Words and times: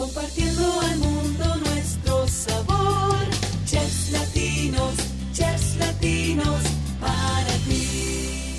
compartiendo 0.00 0.80
al 0.80 0.98
mundo 0.98 1.44
nuestro 1.56 2.26
sabor. 2.26 3.18
Chefs 3.66 4.12
latinos, 4.12 4.94
chefs 5.30 5.76
latinos, 5.76 6.62
para 6.98 7.52
ti. 7.68 8.56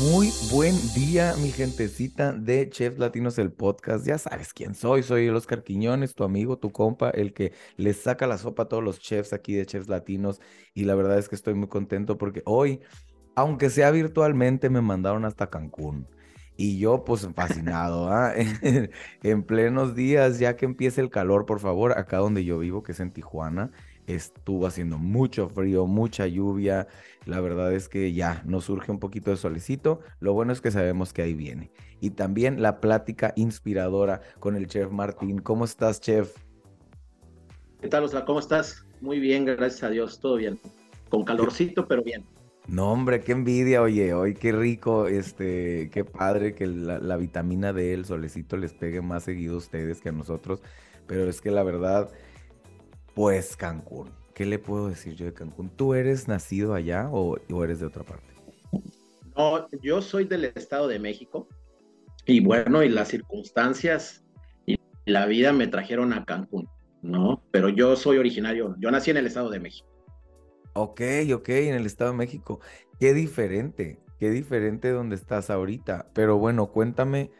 Muy 0.00 0.32
buen 0.50 0.74
día, 0.94 1.34
mi 1.42 1.50
gentecita 1.50 2.32
de 2.32 2.70
Chefs 2.70 2.98
Latinos, 2.98 3.38
el 3.38 3.52
podcast. 3.52 4.06
Ya 4.06 4.16
sabes 4.16 4.54
quién 4.54 4.74
soy, 4.74 5.02
soy 5.02 5.26
el 5.26 5.36
Oscar 5.36 5.62
Quiñones, 5.62 6.14
tu 6.14 6.24
amigo, 6.24 6.56
tu 6.56 6.72
compa, 6.72 7.10
el 7.10 7.34
que 7.34 7.52
les 7.76 7.98
saca 7.98 8.26
la 8.26 8.38
sopa 8.38 8.62
a 8.62 8.68
todos 8.68 8.82
los 8.82 9.00
chefs 9.00 9.34
aquí 9.34 9.52
de 9.52 9.66
Chefs 9.66 9.88
Latinos. 9.88 10.40
Y 10.72 10.84
la 10.84 10.94
verdad 10.94 11.18
es 11.18 11.28
que 11.28 11.34
estoy 11.34 11.52
muy 11.52 11.68
contento 11.68 12.16
porque 12.16 12.40
hoy, 12.46 12.80
aunque 13.34 13.68
sea 13.68 13.90
virtualmente, 13.90 14.70
me 14.70 14.80
mandaron 14.80 15.26
hasta 15.26 15.50
Cancún. 15.50 16.08
Y 16.62 16.76
yo, 16.76 17.04
pues, 17.04 17.26
fascinado, 17.34 18.10
¿ah? 18.10 18.34
En, 18.36 18.90
en 19.22 19.42
plenos 19.44 19.94
días, 19.94 20.38
ya 20.38 20.56
que 20.56 20.66
empiece 20.66 21.00
el 21.00 21.08
calor, 21.08 21.46
por 21.46 21.58
favor, 21.58 21.96
acá 21.96 22.18
donde 22.18 22.44
yo 22.44 22.58
vivo, 22.58 22.82
que 22.82 22.92
es 22.92 23.00
en 23.00 23.12
Tijuana, 23.12 23.70
estuvo 24.06 24.66
haciendo 24.66 24.98
mucho 24.98 25.48
frío, 25.48 25.86
mucha 25.86 26.26
lluvia. 26.26 26.86
La 27.24 27.40
verdad 27.40 27.72
es 27.72 27.88
que 27.88 28.12
ya 28.12 28.42
nos 28.44 28.66
surge 28.66 28.92
un 28.92 28.98
poquito 28.98 29.30
de 29.30 29.38
solecito. 29.38 30.00
Lo 30.18 30.34
bueno 30.34 30.52
es 30.52 30.60
que 30.60 30.70
sabemos 30.70 31.14
que 31.14 31.22
ahí 31.22 31.32
viene. 31.32 31.70
Y 31.98 32.10
también 32.10 32.60
la 32.60 32.78
plática 32.78 33.32
inspiradora 33.36 34.20
con 34.38 34.54
el 34.54 34.66
chef 34.66 34.90
Martín. 34.90 35.38
¿Cómo 35.38 35.64
estás, 35.64 35.98
chef? 36.02 36.36
¿Qué 37.80 37.88
tal, 37.88 38.04
Oscar? 38.04 38.26
¿Cómo 38.26 38.38
estás? 38.38 38.84
Muy 39.00 39.18
bien, 39.18 39.46
gracias 39.46 39.82
a 39.84 39.88
Dios, 39.88 40.20
todo 40.20 40.36
bien. 40.36 40.60
Con 41.08 41.24
calorcito, 41.24 41.88
pero 41.88 42.02
bien. 42.02 42.22
No, 42.70 42.92
hombre, 42.92 43.20
qué 43.20 43.32
envidia, 43.32 43.82
oye, 43.82 44.14
hoy 44.14 44.34
qué 44.34 44.52
rico, 44.52 45.08
este, 45.08 45.90
qué 45.92 46.04
padre 46.04 46.54
que 46.54 46.68
la, 46.68 47.00
la 47.00 47.16
vitamina 47.16 47.72
D, 47.72 47.94
el 47.94 48.04
solecito 48.04 48.56
les 48.56 48.72
pegue 48.72 49.02
más 49.02 49.24
seguido 49.24 49.54
a 49.54 49.58
ustedes 49.58 50.00
que 50.00 50.10
a 50.10 50.12
nosotros, 50.12 50.62
pero 51.08 51.28
es 51.28 51.40
que 51.40 51.50
la 51.50 51.64
verdad, 51.64 52.12
pues 53.16 53.56
Cancún, 53.56 54.10
¿qué 54.34 54.46
le 54.46 54.60
puedo 54.60 54.88
decir 54.88 55.16
yo 55.16 55.24
de 55.26 55.34
Cancún? 55.34 55.68
¿Tú 55.70 55.94
eres 55.94 56.28
nacido 56.28 56.74
allá 56.74 57.08
o, 57.10 57.38
o 57.50 57.64
eres 57.64 57.80
de 57.80 57.86
otra 57.86 58.04
parte? 58.04 58.32
No, 59.36 59.66
yo 59.82 60.00
soy 60.00 60.26
del 60.26 60.44
Estado 60.44 60.86
de 60.86 61.00
México 61.00 61.48
y 62.24 62.38
bueno, 62.38 62.84
y 62.84 62.88
las 62.88 63.08
circunstancias 63.08 64.22
y 64.64 64.76
la 65.06 65.26
vida 65.26 65.52
me 65.52 65.66
trajeron 65.66 66.12
a 66.12 66.24
Cancún, 66.24 66.68
¿no? 67.02 67.42
Pero 67.50 67.68
yo 67.68 67.96
soy 67.96 68.18
originario, 68.18 68.76
yo 68.78 68.92
nací 68.92 69.10
en 69.10 69.16
el 69.16 69.26
Estado 69.26 69.50
de 69.50 69.58
México. 69.58 69.89
Ok, 70.72 71.00
ok, 71.34 71.48
en 71.48 71.74
el 71.74 71.86
Estado 71.86 72.12
de 72.12 72.16
México. 72.16 72.60
Qué 72.98 73.14
diferente, 73.14 73.98
qué 74.18 74.30
diferente 74.30 74.90
donde 74.90 75.16
estás 75.16 75.50
ahorita. 75.50 76.10
Pero 76.14 76.38
bueno, 76.38 76.70
cuéntame 76.70 77.30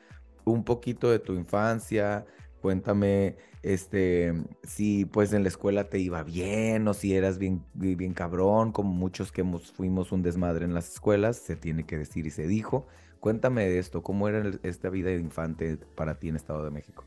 un 0.45 0.65
poquito 0.65 1.11
de 1.11 1.19
tu 1.19 1.35
infancia, 1.35 2.27
cuéntame 2.61 3.37
este 3.63 4.33
si 4.63 5.05
pues 5.05 5.33
en 5.35 5.43
la 5.43 5.49
escuela 5.49 5.91
te 5.91 5.99
iba 5.99 6.23
bien 6.23 6.89
o 6.89 6.95
si 6.95 7.15
eras 7.15 7.39
bien 7.39 7.63
bien, 7.75 8.15
cabrón, 8.15 8.73
como 8.73 8.93
muchos 8.93 9.33
que 9.33 9.43
hemos, 9.43 9.71
fuimos 9.73 10.13
un 10.13 10.23
desmadre 10.23 10.65
en 10.65 10.75
las 10.75 10.93
escuelas, 10.93 11.37
se 11.37 11.57
tiene 11.57 11.85
que 11.85 11.99
decir 11.99 12.27
y 12.27 12.31
se 12.31 12.47
dijo. 12.47 12.87
Cuéntame 13.21 13.69
de 13.69 13.79
esto, 13.79 14.03
¿cómo 14.03 14.29
era 14.29 14.51
esta 14.63 14.89
vida 14.89 15.11
de 15.11 15.19
infante 15.19 15.77
para 15.95 16.19
ti 16.19 16.29
en 16.31 16.37
Estado 16.37 16.65
de 16.65 16.71
México? 16.71 17.05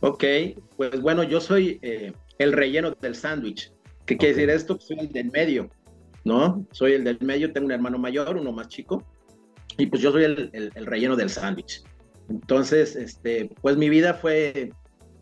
Ok, 0.00 0.22
pues 0.76 1.00
bueno, 1.00 1.22
yo 1.22 1.40
soy 1.40 1.78
eh, 1.80 2.12
el 2.38 2.52
relleno 2.52 2.90
del 2.90 3.14
sándwich. 3.14 3.73
¿Qué 4.06 4.16
quiere 4.16 4.34
decir 4.34 4.50
esto? 4.50 4.78
Soy 4.80 4.98
el 5.00 5.08
del 5.12 5.30
medio, 5.30 5.70
¿no? 6.24 6.66
Soy 6.72 6.92
el 6.92 7.04
del 7.04 7.18
medio, 7.20 7.52
tengo 7.52 7.66
un 7.66 7.72
hermano 7.72 7.98
mayor, 7.98 8.36
uno 8.36 8.52
más 8.52 8.68
chico, 8.68 9.02
y 9.78 9.86
pues 9.86 10.02
yo 10.02 10.12
soy 10.12 10.24
el, 10.24 10.50
el- 10.52 10.72
el 10.74 10.86
relleno 10.86 11.16
del 11.16 11.30
sándwich. 11.30 11.82
Entonces, 12.28 12.96
este, 12.96 13.50
pues 13.60 13.76
mi 13.76 13.88
vida 13.88 14.14
fue, 14.14 14.72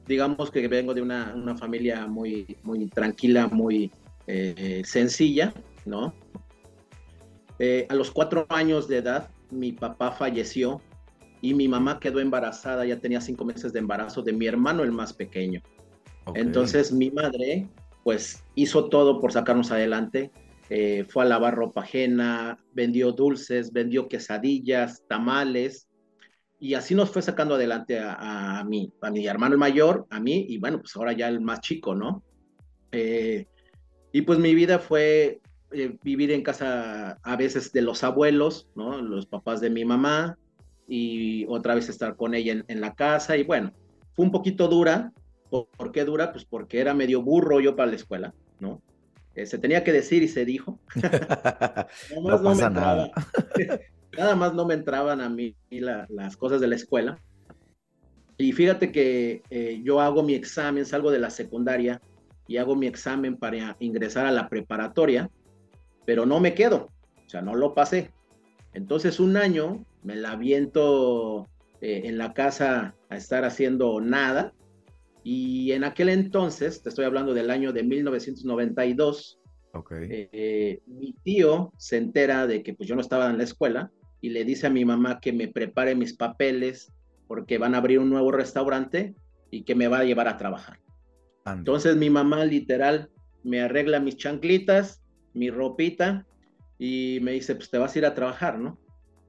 digamos 0.06 0.50
que 0.50 0.66
vengo 0.68 0.94
de 0.94 1.02
una, 1.02 1.32
una 1.34 1.56
familia 1.56 2.06
muy, 2.06 2.56
muy 2.62 2.86
tranquila, 2.86 3.48
muy 3.48 3.90
eh, 4.26 4.82
sencilla, 4.84 5.52
¿no? 5.84 6.14
Eh, 7.58 7.86
a 7.88 7.94
los 7.94 8.10
cuatro 8.10 8.46
años 8.48 8.88
de 8.88 8.98
edad, 8.98 9.30
mi 9.50 9.72
papá 9.72 10.12
falleció 10.12 10.80
y 11.40 11.54
mi 11.54 11.68
mamá 11.68 11.98
quedó 12.00 12.20
embarazada, 12.20 12.84
ya 12.84 12.98
tenía 12.98 13.20
cinco 13.20 13.44
meses 13.44 13.72
de 13.72 13.78
embarazo 13.80 14.22
de 14.22 14.32
mi 14.32 14.46
hermano, 14.46 14.82
el 14.82 14.92
más 14.92 15.12
pequeño. 15.12 15.60
Entonces 16.34 16.92
mi 16.92 17.10
madre, 17.10 17.68
pues 18.04 18.44
hizo 18.54 18.88
todo 18.88 19.20
por 19.20 19.32
sacarnos 19.32 19.70
adelante. 19.70 20.30
Eh, 20.70 21.04
fue 21.08 21.24
a 21.24 21.26
lavar 21.26 21.54
ropa 21.54 21.82
ajena, 21.82 22.58
vendió 22.72 23.12
dulces, 23.12 23.72
vendió 23.72 24.08
quesadillas, 24.08 25.02
tamales, 25.06 25.88
y 26.58 26.74
así 26.74 26.94
nos 26.94 27.10
fue 27.10 27.20
sacando 27.20 27.56
adelante 27.56 27.98
a, 27.98 28.60
a 28.60 28.64
mí, 28.64 28.90
a 29.02 29.10
mi 29.10 29.26
hermano 29.26 29.58
mayor, 29.58 30.06
a 30.08 30.18
mí, 30.20 30.46
y 30.48 30.58
bueno, 30.58 30.78
pues 30.78 30.96
ahora 30.96 31.12
ya 31.12 31.28
el 31.28 31.40
más 31.40 31.60
chico, 31.60 31.94
¿no? 31.94 32.22
Eh, 32.92 33.46
y 34.12 34.22
pues 34.22 34.38
mi 34.38 34.54
vida 34.54 34.78
fue 34.78 35.40
eh, 35.72 35.98
vivir 36.02 36.30
en 36.30 36.42
casa 36.42 37.18
a 37.22 37.36
veces 37.36 37.72
de 37.72 37.82
los 37.82 38.02
abuelos, 38.04 38.68
¿no? 38.74 39.02
Los 39.02 39.26
papás 39.26 39.60
de 39.60 39.70
mi 39.70 39.84
mamá, 39.84 40.38
y 40.88 41.44
otra 41.48 41.74
vez 41.74 41.88
estar 41.88 42.16
con 42.16 42.34
ella 42.34 42.52
en, 42.52 42.64
en 42.68 42.80
la 42.80 42.94
casa, 42.94 43.36
y 43.36 43.42
bueno, 43.42 43.72
fue 44.14 44.24
un 44.24 44.32
poquito 44.32 44.68
dura. 44.68 45.12
¿Por, 45.52 45.66
por 45.68 45.92
qué 45.92 46.04
dura? 46.06 46.32
Pues 46.32 46.46
porque 46.46 46.80
era 46.80 46.94
medio 46.94 47.20
burro 47.22 47.60
yo 47.60 47.76
para 47.76 47.90
la 47.90 47.96
escuela, 47.96 48.32
¿no? 48.58 48.80
Eh, 49.34 49.44
se 49.44 49.58
tenía 49.58 49.84
que 49.84 49.92
decir 49.92 50.22
y 50.22 50.28
se 50.28 50.46
dijo. 50.46 50.78
Nada 50.96 51.86
No 52.14 52.22
más 52.22 52.40
me 52.40 52.48
pasa 52.48 52.66
entraba- 52.68 52.96
nada. 52.96 53.10
nada 54.16 54.34
más 54.36 54.54
no 54.54 54.64
me 54.66 54.72
entraban 54.74 55.20
a 55.20 55.28
mí 55.28 55.54
la- 55.70 56.06
las 56.08 56.38
cosas 56.38 56.60
de 56.62 56.68
la 56.68 56.76
escuela. 56.76 57.18
Y 58.38 58.52
fíjate 58.52 58.90
que 58.92 59.42
eh, 59.50 59.80
yo 59.84 60.00
hago 60.00 60.22
mi 60.22 60.34
examen, 60.34 60.86
salgo 60.86 61.10
de 61.10 61.18
la 61.18 61.28
secundaria 61.28 62.00
y 62.48 62.56
hago 62.56 62.74
mi 62.74 62.86
examen 62.86 63.36
para 63.36 63.76
ingresar 63.78 64.24
a 64.24 64.32
la 64.32 64.48
preparatoria, 64.48 65.30
pero 66.06 66.24
no 66.26 66.40
me 66.40 66.54
quedo, 66.54 66.88
o 67.26 67.28
sea, 67.28 67.42
no 67.42 67.54
lo 67.54 67.74
pasé. 67.74 68.10
Entonces 68.72 69.20
un 69.20 69.36
año 69.36 69.84
me 70.02 70.16
la 70.16 70.34
viento 70.36 71.46
eh, 71.82 72.02
en 72.06 72.16
la 72.16 72.32
casa 72.32 72.94
a 73.10 73.16
estar 73.16 73.44
haciendo 73.44 74.00
nada. 74.00 74.52
Y 75.24 75.72
en 75.72 75.84
aquel 75.84 76.08
entonces, 76.08 76.82
te 76.82 76.88
estoy 76.88 77.04
hablando 77.04 77.34
del 77.34 77.50
año 77.50 77.72
de 77.72 77.82
1992, 77.82 79.38
Ok. 79.74 79.92
eh, 80.00 80.80
mi 80.86 81.14
tío 81.22 81.72
se 81.78 81.96
entera 81.96 82.46
de 82.46 82.62
que 82.62 82.74
pues 82.74 82.88
yo 82.88 82.94
no 82.94 83.00
estaba 83.00 83.30
en 83.30 83.38
la 83.38 83.44
escuela 83.44 83.90
y 84.20 84.30
le 84.30 84.44
dice 84.44 84.66
a 84.66 84.70
mi 84.70 84.84
mamá 84.84 85.20
que 85.20 85.32
me 85.32 85.48
prepare 85.48 85.94
mis 85.94 86.14
papeles 86.14 86.92
porque 87.26 87.58
van 87.58 87.74
a 87.74 87.78
abrir 87.78 87.98
un 87.98 88.10
nuevo 88.10 88.32
restaurante 88.32 89.14
y 89.50 89.62
que 89.62 89.74
me 89.74 89.88
va 89.88 90.00
a 90.00 90.04
llevar 90.04 90.28
a 90.28 90.36
trabajar. 90.36 90.78
Entonces 91.46 91.96
mi 91.96 92.10
mamá 92.10 92.44
literal 92.44 93.10
me 93.42 93.62
arregla 93.62 94.00
mis 94.00 94.16
chanclitas, 94.16 95.02
mi 95.34 95.50
ropita 95.50 96.26
y 96.78 97.18
me 97.22 97.32
dice, 97.32 97.54
pues 97.54 97.70
te 97.70 97.78
vas 97.78 97.94
a 97.94 97.98
ir 97.98 98.06
a 98.06 98.14
trabajar, 98.14 98.58
¿no? 98.58 98.78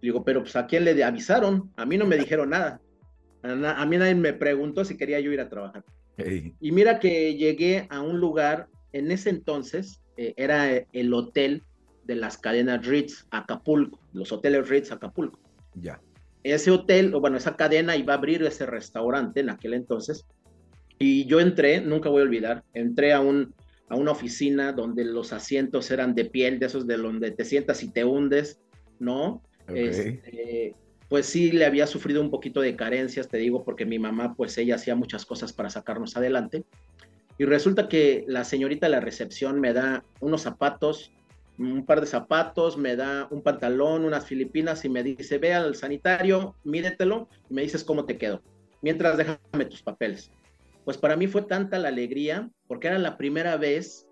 Digo, 0.02 0.24
pero 0.24 0.42
pues 0.42 0.56
a 0.56 0.68
quién 0.68 0.84
le 0.84 1.02
avisaron, 1.04 1.72
a 1.78 1.86
mí 1.86 1.98
no 1.98 2.06
me 2.06 2.18
dijeron 2.18 2.50
nada. 2.50 2.82
A, 3.44 3.86
mí 3.86 3.98
nadie 3.98 4.16
me 4.16 4.34
preguntó 4.34 4.86
si 4.86 4.96
quería 4.96 5.20
yo 5.20 5.32
ir 5.32 5.42
a 5.42 5.50
trabajar. 5.50 5.84
Ey, 6.18 6.56
Y 6.60 6.72
mira 6.72 7.00
que 7.00 7.36
llegué 7.36 7.88
a 7.90 8.02
un 8.02 8.20
lugar, 8.20 8.68
en 8.94 9.12
ese 9.12 9.30
entonces 9.30 10.02
eh, 10.18 10.34
era 10.38 10.74
eh, 10.74 10.88
el 10.94 11.14
hotel 11.14 11.64
de 12.06 12.16
las 12.16 12.38
cadenas 12.38 12.86
Ritz 12.86 13.26
Acapulco, 13.32 14.00
los 14.14 14.32
hoteles 14.32 14.70
Ritz 14.70 14.92
Acapulco. 14.92 15.40
ya. 15.76 16.00
Ese 16.44 16.72
hotel, 16.72 17.16
o 17.16 17.22
bueno, 17.22 17.38
esa 17.38 17.56
cadena 17.56 17.96
iba 17.96 18.14
a 18.14 18.18
abrir 18.18 18.44
ese 18.44 18.66
restaurante 18.66 19.40
en 19.40 19.50
aquel 19.50 19.74
entonces. 19.74 20.26
Y 21.00 21.26
yo 21.26 21.40
entré, 21.40 21.80
nunca 21.80 22.10
voy 22.10 22.22
a 22.22 22.26
olvidar, 22.26 22.64
entré 22.74 23.14
a, 23.14 23.22
un, 23.22 23.54
a 23.88 23.96
una 23.96 24.12
oficina 24.12 24.74
donde 24.74 25.06
los 25.06 25.32
asientos 25.32 25.90
eran 25.90 26.16
de 26.16 26.26
piel, 26.26 26.60
de 26.60 26.66
esos 26.66 26.86
de 26.86 26.98
donde 26.98 27.32
te 27.32 27.46
sientas 27.46 27.82
y 27.82 27.92
te 27.92 28.04
hundes, 28.04 28.60
¿no? 29.00 29.42
Ok. 29.70 29.76
Este, 29.76 30.76
pues 31.14 31.28
sí 31.28 31.52
le 31.52 31.68
había 31.68 31.86
sufrido 31.86 32.22
un 32.22 32.32
poquito 32.32 32.60
de 32.60 32.76
carencias, 32.76 33.28
te 33.28 33.38
digo, 33.38 33.64
porque 33.64 33.86
mi 33.86 34.00
mamá, 34.00 34.34
pues 34.34 34.58
ella 34.58 34.74
hacía 34.74 34.96
muchas 34.96 35.28
cosas 35.28 35.54
para 35.54 35.70
sacarnos 35.70 36.18
adelante. 36.18 36.66
Y 37.38 37.46
resulta 37.46 37.88
que 37.88 38.26
la 38.28 38.44
señorita 38.44 38.88
de 38.88 38.94
la 38.94 39.00
recepción 39.00 39.62
me 39.62 39.74
da 39.74 40.04
unos 40.22 40.42
zapatos, 40.42 41.12
un 41.60 41.86
par 41.86 42.02
de 42.02 42.08
zapatos, 42.08 42.80
me 42.80 42.96
da 42.96 43.28
un 43.30 43.44
pantalón, 43.44 44.06
unas 44.06 44.26
filipinas 44.26 44.86
y 44.86 44.90
me 44.90 45.04
dice, 45.04 45.38
ve 45.38 45.54
al 45.54 45.76
sanitario, 45.76 46.56
mídetelo 46.64 47.30
y 47.48 47.54
me 47.54 47.62
dices 47.62 47.84
cómo 47.84 48.06
te 48.06 48.18
quedo. 48.18 48.42
Mientras 48.82 49.16
déjame 49.16 49.66
tus 49.70 49.84
papeles. 49.84 50.32
Pues 50.84 50.98
para 50.98 51.16
mí 51.16 51.28
fue 51.28 51.44
tanta 51.44 51.78
la 51.78 51.90
alegría, 51.90 52.50
porque 52.68 52.88
era 52.88 52.98
la 52.98 53.20
primera 53.20 53.56
vez 53.58 54.08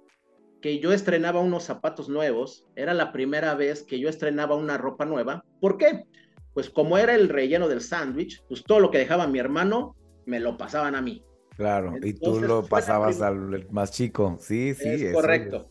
que 0.62 0.78
yo 0.78 0.94
estrenaba 0.94 1.40
unos 1.40 1.64
zapatos 1.64 2.10
nuevos, 2.10 2.68
era 2.76 2.94
la 2.94 3.12
primera 3.12 3.56
vez 3.56 3.82
que 3.82 4.00
yo 4.00 4.08
estrenaba 4.08 4.56
una 4.56 4.78
ropa 4.78 5.06
nueva. 5.06 5.44
¿Por 5.60 5.80
qué? 5.80 6.06
Pues 6.54 6.70
como 6.70 6.98
era 6.98 7.16
el 7.16 7.30
relleno 7.30 7.68
del 7.68 7.82
sándwich, 7.82 8.44
pues 8.48 8.64
todo 8.64 8.80
lo 8.80 8.92
que 8.92 8.98
dejaba 8.98 9.28
mi 9.28 9.40
hermano 9.40 9.96
me 10.26 10.40
lo 10.40 10.58
pasaban 10.58 10.96
a 10.96 11.02
mí. 11.02 11.24
Claro, 11.58 11.96
y 11.98 12.14
tú 12.14 12.38
Entonces, 12.38 12.48
lo 12.48 12.64
pasabas 12.66 13.22
al 13.22 13.68
más 13.72 13.92
chico. 13.92 14.38
Sí, 14.40 14.74
sí, 14.74 14.90
es 14.90 15.02
eso 15.02 15.14
correcto. 15.14 15.70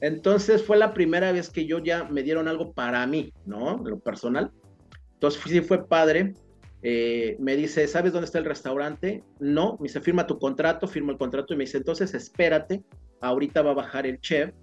Entonces 0.00 0.62
fue 0.64 0.76
la 0.78 0.94
primera 0.94 1.30
vez 1.30 1.50
que 1.50 1.66
yo 1.66 1.78
ya 1.78 2.04
me 2.04 2.22
dieron 2.22 2.48
algo 2.48 2.72
para 2.72 3.06
mí, 3.06 3.32
¿no? 3.44 3.76
Lo 3.84 3.98
personal. 4.00 4.50
Entonces 5.14 5.42
sí 5.46 5.60
fue 5.60 5.86
padre. 5.86 6.34
eh, 6.82 7.36
me 7.38 7.56
dice, 7.56 7.86
¿sabes 7.86 8.12
dónde 8.12 8.24
está 8.24 8.38
el 8.38 8.46
restaurante? 8.46 9.22
No, 9.38 9.76
me 9.78 9.84
dice, 9.88 10.00
firma 10.00 10.26
tu 10.26 10.38
contrato, 10.38 10.88
firmo 10.88 11.12
el 11.12 11.18
contrato 11.18 11.52
y 11.52 11.56
me 11.58 11.64
dice, 11.64 11.76
entonces 11.76 12.14
espérate, 12.14 12.82
ahorita 13.20 13.60
va 13.60 13.72
a 13.72 13.74
bajar 13.74 14.06
el 14.06 14.18
chef 14.20 14.54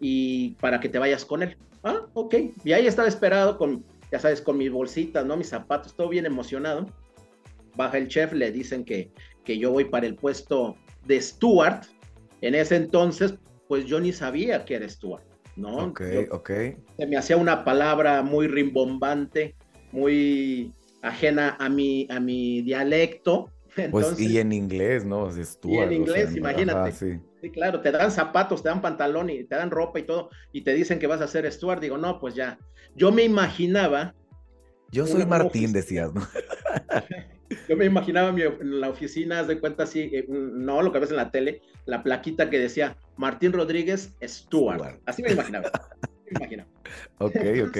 y 0.00 0.54
para 0.56 0.80
que 0.80 0.88
te 0.88 0.98
vayas 0.98 1.24
con 1.24 1.44
él. 1.44 1.56
Ah, 1.84 2.06
ok. 2.14 2.34
Y 2.64 2.72
ahí 2.72 2.86
estaba 2.86 3.06
esperado 3.06 3.56
con, 3.56 3.84
ya 4.12 4.18
sabes, 4.18 4.42
con 4.42 4.58
mis 4.58 4.70
bolsitas, 4.70 5.24
¿no? 5.24 5.38
Mis 5.38 5.48
zapatos, 5.48 5.96
todo 5.96 6.10
bien 6.10 6.26
emocionado. 6.26 6.86
Baja 7.74 7.96
el 7.96 8.08
chef, 8.08 8.34
le 8.34 8.52
dicen 8.52 8.84
que, 8.84 9.10
que 9.42 9.58
yo 9.58 9.70
voy 9.72 9.86
para 9.86 10.06
el 10.06 10.14
puesto 10.14 10.76
de 11.06 11.20
Stuart. 11.20 11.86
En 12.42 12.54
ese 12.54 12.76
entonces, 12.76 13.34
pues 13.68 13.86
yo 13.86 13.98
ni 13.98 14.12
sabía 14.12 14.66
que 14.66 14.74
era 14.74 14.86
Stuart, 14.86 15.24
¿no? 15.56 15.86
Ok, 15.86 16.02
ok. 16.30 16.50
Se 16.98 17.06
me 17.06 17.16
hacía 17.16 17.38
una 17.38 17.64
palabra 17.64 18.22
muy 18.22 18.48
rimbombante, 18.48 19.54
muy 19.92 20.74
ajena 21.00 21.56
a 21.58 21.70
mi, 21.70 22.06
a 22.10 22.20
mi 22.20 22.60
dialecto. 22.60 23.50
pues 23.90 24.20
y 24.20 24.36
en 24.36 24.52
inglés, 24.52 25.06
¿no? 25.06 25.30
Es 25.30 25.58
y 25.64 25.78
en 25.78 25.92
inglés, 25.92 26.36
imagínate. 26.36 26.92
sí. 26.92 27.18
Claro, 27.50 27.80
te 27.80 27.90
dan 27.90 28.10
zapatos, 28.10 28.62
te 28.62 28.68
dan 28.68 28.80
pantalón 28.80 29.30
y 29.30 29.44
te 29.44 29.56
dan 29.56 29.70
ropa 29.70 29.98
y 29.98 30.04
todo, 30.04 30.30
y 30.52 30.62
te 30.62 30.74
dicen 30.74 30.98
que 30.98 31.06
vas 31.06 31.20
a 31.20 31.26
ser 31.26 31.50
Stuart. 31.50 31.80
Digo, 31.80 31.98
no, 31.98 32.20
pues 32.20 32.34
ya. 32.34 32.58
Yo 32.94 33.10
me 33.10 33.24
imaginaba. 33.24 34.14
Yo 34.90 35.06
soy 35.06 35.24
Martín, 35.26 35.72
decías, 35.72 36.12
¿no? 36.12 36.22
Yo 37.68 37.76
me 37.76 37.84
imaginaba 37.84 38.28
en 38.30 38.80
la 38.80 38.88
oficina, 38.88 39.42
de 39.42 39.60
cuenta 39.60 39.82
así, 39.82 40.10
eh, 40.12 40.26
no 40.28 40.80
lo 40.80 40.92
que 40.92 40.98
ves 40.98 41.10
en 41.10 41.16
la 41.16 41.30
tele, 41.30 41.60
la 41.84 42.02
plaquita 42.02 42.48
que 42.48 42.58
decía 42.58 42.96
Martín 43.16 43.52
Rodríguez 43.52 44.14
Stuart. 44.22 45.00
Así 45.06 45.22
me 45.22 45.32
imaginaba. 45.32 45.70
me 46.24 46.38
imaginaba. 46.38 46.68
Ok, 47.18 47.36
ok. 47.68 47.78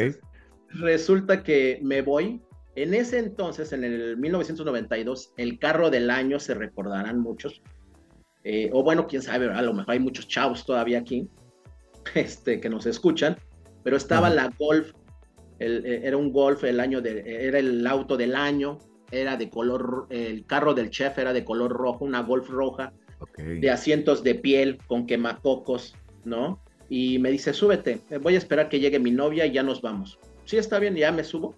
Resulta 0.70 1.42
que 1.42 1.80
me 1.82 2.00
voy 2.00 2.40
en 2.74 2.94
ese 2.94 3.18
entonces, 3.18 3.72
en 3.72 3.84
el 3.84 4.16
1992, 4.16 5.34
el 5.36 5.58
carro 5.58 5.90
del 5.90 6.08
año, 6.08 6.40
se 6.40 6.54
recordarán 6.54 7.20
muchos, 7.20 7.62
eh, 8.44 8.70
o 8.72 8.82
bueno, 8.82 9.06
quién 9.06 9.22
sabe, 9.22 9.50
a 9.50 9.62
lo 9.62 9.72
mejor 9.72 9.92
hay 9.92 10.00
muchos 10.00 10.28
chavos 10.28 10.64
todavía 10.64 10.98
aquí 10.98 11.28
este, 12.14 12.60
que 12.60 12.68
nos 12.68 12.86
escuchan, 12.86 13.36
pero 13.82 13.96
estaba 13.96 14.30
la 14.30 14.52
Golf, 14.58 14.92
eh, 15.58 16.00
era 16.04 16.16
un 16.16 16.32
Golf, 16.32 16.64
el 16.64 16.80
año 16.80 17.00
de, 17.00 17.46
era 17.46 17.58
el 17.58 17.86
auto 17.86 18.16
del 18.16 18.34
año, 18.34 18.78
era 19.10 19.36
de 19.36 19.50
color, 19.50 20.06
el 20.10 20.46
carro 20.46 20.74
del 20.74 20.90
chef 20.90 21.18
era 21.18 21.32
de 21.32 21.44
color 21.44 21.70
rojo, 21.72 22.04
una 22.04 22.22
Golf 22.22 22.48
roja, 22.48 22.92
de 23.36 23.70
asientos 23.70 24.24
de 24.24 24.34
piel 24.34 24.78
con 24.88 25.06
quemacocos, 25.06 25.94
¿no? 26.24 26.60
Y 26.88 27.20
me 27.20 27.30
dice, 27.30 27.52
súbete, 27.52 28.00
voy 28.20 28.34
a 28.34 28.38
esperar 28.38 28.68
que 28.68 28.80
llegue 28.80 28.98
mi 28.98 29.12
novia 29.12 29.46
y 29.46 29.52
ya 29.52 29.62
nos 29.62 29.80
vamos. 29.80 30.18
Sí, 30.44 30.56
está 30.56 30.80
bien, 30.80 30.96
ya 30.96 31.12
me 31.12 31.22
subo 31.22 31.54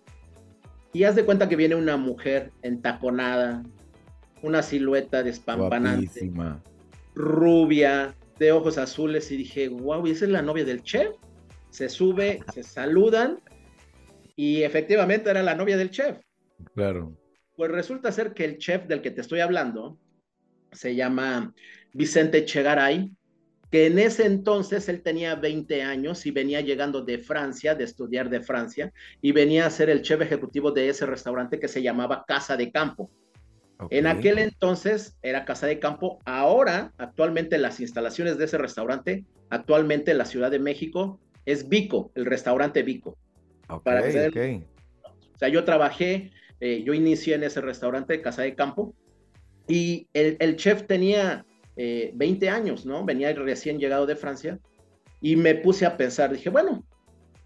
y 0.95 1.03
haz 1.03 1.17
de 1.17 1.25
cuenta 1.25 1.49
que 1.49 1.57
viene 1.57 1.75
una 1.75 1.97
mujer 1.99 2.53
entaconada, 2.63 3.65
una 4.43 4.63
silueta 4.63 5.23
despampanante, 5.23 6.33
rubia, 7.15 8.15
de 8.39 8.53
ojos 8.53 8.79
azules, 8.79 9.31
y 9.31 9.37
dije, 9.37 9.69
wow, 9.69 10.07
¿y 10.07 10.11
esa 10.11 10.25
es 10.25 10.31
la 10.31 10.43
novia 10.43 10.65
del 10.65 10.83
chef? 10.83 11.15
Se 11.71 11.89
sube, 11.89 12.41
se 12.53 12.63
saludan, 12.63 13.41
y 14.37 14.63
efectivamente 14.63 15.31
era 15.31 15.43
la 15.43 15.55
novia 15.55 15.77
del 15.77 15.91
chef. 15.91 16.19
Claro. 16.75 17.17
Pues 17.57 17.71
resulta 17.71 18.11
ser 18.11 18.35
que 18.35 18.45
el 18.45 18.59
chef 18.59 18.87
del 18.87 19.01
que 19.01 19.11
te 19.11 19.21
estoy 19.21 19.41
hablando 19.41 19.99
se 20.73 20.95
llama 20.95 21.55
Vicente 21.93 22.45
Chegaray, 22.45 23.13
que 23.71 23.87
en 23.87 23.99
ese 23.99 24.27
entonces 24.27 24.89
él 24.89 25.03
tenía 25.03 25.35
20 25.37 25.83
años 25.83 26.27
y 26.27 26.31
venía 26.31 26.61
llegando 26.61 27.03
de 27.03 27.19
Francia, 27.19 27.75
de 27.75 27.85
estudiar 27.85 28.31
de 28.31 28.41
Francia, 28.41 28.93
y 29.21 29.33
venía 29.33 29.67
a 29.67 29.71
ser 29.71 29.91
el 29.91 30.03
chef 30.03 30.21
ejecutivo 30.21 30.71
de 30.71 30.89
ese 30.89 31.07
restaurante 31.07 31.59
que 31.59 31.69
se 31.69 31.83
llamaba 31.83 32.25
Casa 32.27 32.57
de 32.57 32.71
Campo. 32.71 33.11
En 33.91 34.07
aquel 34.07 34.39
entonces 34.39 35.17
era 35.23 35.45
Casa 35.45 35.67
de 35.67 35.79
Campo, 35.79 36.19
ahora 36.25 36.93
actualmente 36.99 37.59
las 37.59 37.81
instalaciones 37.81 38.39
de 38.39 38.45
ese 38.45 38.59
restaurante, 38.59 39.25
actualmente 39.51 40.11
en 40.11 40.19
la 40.19 40.25
Ciudad 40.25 40.51
de 40.51 40.59
México, 40.59 41.21
es 41.47 41.69
Vico, 41.69 42.11
el 42.15 42.27
restaurante 42.27 42.83
Vico. 42.83 43.17
para 43.83 44.01
O 44.01 45.39
sea, 45.39 45.49
yo 45.49 45.65
trabajé, 45.65 46.31
eh, 46.61 46.83
yo 46.85 46.95
inicié 46.95 47.35
en 47.35 47.45
ese 47.45 47.61
restaurante, 47.61 48.21
Casa 48.23 48.43
de 48.43 48.55
Campo, 48.55 48.95
y 49.67 50.09
el, 50.13 50.37
el 50.41 50.57
chef 50.57 50.87
tenía 50.87 51.45
20 51.77 52.47
eh, 52.47 52.49
años, 52.49 52.87
¿no? 52.87 53.05
Venía 53.05 53.33
recién 53.33 53.79
llegado 53.79 54.07
de 54.07 54.17
Francia 54.17 54.59
y 55.21 55.37
me 55.37 55.55
puse 55.55 55.87
a 55.87 55.97
pensar, 55.97 56.33
dije, 56.33 56.51
bueno, 56.51 56.85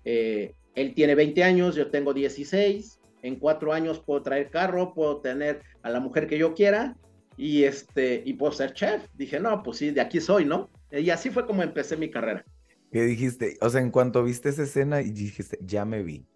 eh, 0.05 0.55
él 0.75 0.95
tiene 0.95 1.15
20 1.15 1.43
años, 1.45 1.77
yo 1.77 1.91
tengo 1.91 2.13
16, 2.13 2.98
en 3.23 3.37
cuatro 3.37 3.73
años 3.73 4.01
puedo 4.01 4.23
traer 4.23 4.51
carro, 4.51 4.95
puedo 4.95 5.19
tener 5.19 5.63
a 5.83 5.91
la 5.91 6.01
mujer 6.01 6.27
que 6.27 6.39
yo 6.39 6.55
quiera 6.55 6.97
y, 7.37 7.65
este, 7.65 8.23
y 8.25 8.35
puedo 8.35 8.53
ser 8.53 8.73
chef. 8.73 9.07
Dije, 9.15 9.41
no, 9.41 9.63
pues 9.63 9.79
sí, 9.79 9.91
de 9.91 10.01
aquí 10.01 10.21
soy, 10.21 10.45
¿no? 10.45 10.71
Y 10.91 11.11
así 11.11 11.31
fue 11.31 11.47
como 11.47 11.63
empecé 11.63 11.97
mi 11.97 12.11
carrera. 12.11 12.45
¿Qué 12.91 13.03
dijiste? 13.03 13.59
O 13.61 13.69
sea, 13.69 13.81
en 13.81 13.91
cuanto 13.91 14.23
viste 14.23 14.49
esa 14.49 14.63
escena 14.63 15.03
y 15.03 15.11
dijiste, 15.11 15.59
ya 15.61 15.85
me 15.85 16.03
vi, 16.03 16.27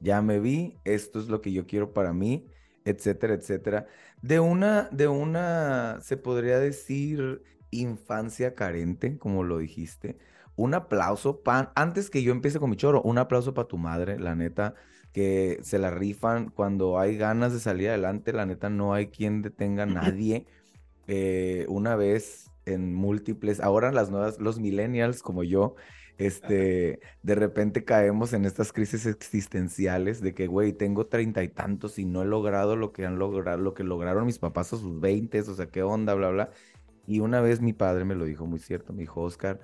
ya 0.00 0.20
me 0.20 0.40
vi, 0.40 0.76
esto 0.84 1.20
es 1.20 1.28
lo 1.28 1.40
que 1.40 1.52
yo 1.52 1.66
quiero 1.66 1.92
para 1.92 2.12
mí, 2.12 2.46
etcétera, 2.84 3.34
etcétera. 3.34 3.86
De 4.20 4.40
una, 4.40 4.88
de 4.90 5.06
una, 5.08 6.00
se 6.00 6.16
podría 6.16 6.58
decir, 6.58 7.42
infancia 7.70 8.54
carente, 8.54 9.18
como 9.18 9.44
lo 9.44 9.58
dijiste. 9.58 10.18
Un 10.56 10.74
aplauso, 10.74 11.42
pan, 11.42 11.70
antes 11.74 12.10
que 12.10 12.22
yo 12.22 12.32
empiece 12.32 12.58
con 12.58 12.70
mi 12.70 12.76
choro, 12.76 13.00
un 13.02 13.18
aplauso 13.18 13.54
para 13.54 13.68
tu 13.68 13.78
madre, 13.78 14.18
la 14.18 14.34
neta, 14.34 14.74
que 15.12 15.58
se 15.62 15.78
la 15.78 15.90
rifan 15.90 16.50
cuando 16.50 16.98
hay 16.98 17.16
ganas 17.16 17.52
de 17.52 17.60
salir 17.60 17.88
adelante, 17.88 18.32
la 18.32 18.46
neta, 18.46 18.70
no 18.70 18.94
hay 18.94 19.08
quien 19.08 19.42
detenga 19.42 19.84
a 19.84 19.86
nadie. 19.86 20.46
Eh, 21.06 21.66
una 21.68 21.96
vez 21.96 22.50
en 22.64 22.94
múltiples, 22.94 23.60
ahora 23.60 23.92
las 23.92 24.10
nuevas, 24.10 24.38
los 24.40 24.58
millennials 24.58 25.22
como 25.22 25.42
yo, 25.42 25.74
este, 26.18 27.00
de 27.22 27.34
repente 27.34 27.84
caemos 27.84 28.32
en 28.32 28.44
estas 28.44 28.72
crisis 28.72 29.06
existenciales 29.06 30.20
de 30.20 30.34
que, 30.34 30.46
güey, 30.46 30.72
tengo 30.72 31.06
treinta 31.06 31.42
y 31.42 31.48
tantos 31.48 31.98
y 31.98 32.04
no 32.04 32.22
he 32.22 32.26
logrado 32.26 32.76
lo 32.76 32.92
que 32.92 33.04
han 33.04 33.18
logrado, 33.18 33.58
lo 33.58 33.74
que 33.74 33.82
lograron 33.82 34.26
mis 34.26 34.38
papás 34.38 34.72
a 34.72 34.76
sus 34.76 35.00
veintes, 35.00 35.48
o 35.48 35.54
sea, 35.54 35.66
qué 35.66 35.82
onda, 35.82 36.14
bla, 36.14 36.30
bla. 36.30 36.50
Y 37.06 37.20
una 37.20 37.40
vez 37.40 37.60
mi 37.60 37.72
padre 37.72 38.04
me 38.04 38.14
lo 38.14 38.24
dijo 38.24 38.46
muy 38.46 38.60
cierto, 38.60 38.92
me 38.92 39.00
dijo, 39.00 39.22
Oscar, 39.22 39.60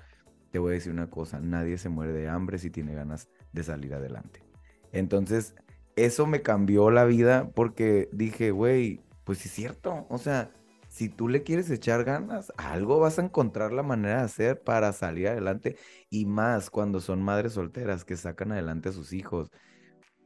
te 0.51 0.59
voy 0.59 0.71
a 0.71 0.73
decir 0.73 0.91
una 0.91 1.09
cosa, 1.09 1.39
nadie 1.39 1.77
se 1.77 1.89
muere 1.89 2.11
de 2.13 2.27
hambre 2.27 2.57
si 2.57 2.69
tiene 2.69 2.93
ganas 2.93 3.29
de 3.53 3.63
salir 3.63 3.93
adelante. 3.93 4.48
Entonces, 4.91 5.55
eso 5.95 6.25
me 6.27 6.41
cambió 6.41 6.91
la 6.91 7.05
vida 7.05 7.51
porque 7.53 8.09
dije, 8.11 8.51
güey, 8.51 9.01
pues 9.23 9.45
es 9.45 9.51
cierto, 9.51 10.05
o 10.09 10.17
sea, 10.17 10.51
si 10.89 11.07
tú 11.07 11.27
le 11.27 11.43
quieres 11.43 11.69
echar 11.69 12.03
ganas, 12.03 12.51
algo 12.57 12.99
vas 12.99 13.19
a 13.19 13.23
encontrar 13.23 13.71
la 13.71 13.83
manera 13.83 14.17
de 14.17 14.23
hacer 14.23 14.61
para 14.61 14.91
salir 14.91 15.27
adelante 15.27 15.77
y 16.09 16.25
más 16.25 16.69
cuando 16.69 16.99
son 16.99 17.21
madres 17.21 17.53
solteras 17.53 18.03
que 18.05 18.17
sacan 18.17 18.51
adelante 18.51 18.89
a 18.89 18.91
sus 18.91 19.13
hijos. 19.13 19.51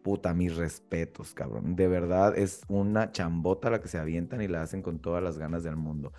Puta, 0.03 0.33
mis 0.33 0.55
respetos, 0.55 1.33
cabrón. 1.33 1.75
De 1.75 1.87
verdad 1.87 2.37
es 2.37 2.61
una 2.67 3.11
chambota 3.11 3.69
la 3.69 3.81
que 3.81 3.87
se 3.87 3.97
avientan 3.97 4.41
y 4.41 4.47
la 4.47 4.61
hacen 4.61 4.81
con 4.81 4.99
todas 4.99 5.23
las 5.23 5.37
ganas 5.37 5.63
del 5.63 5.75
mundo. 5.75 6.13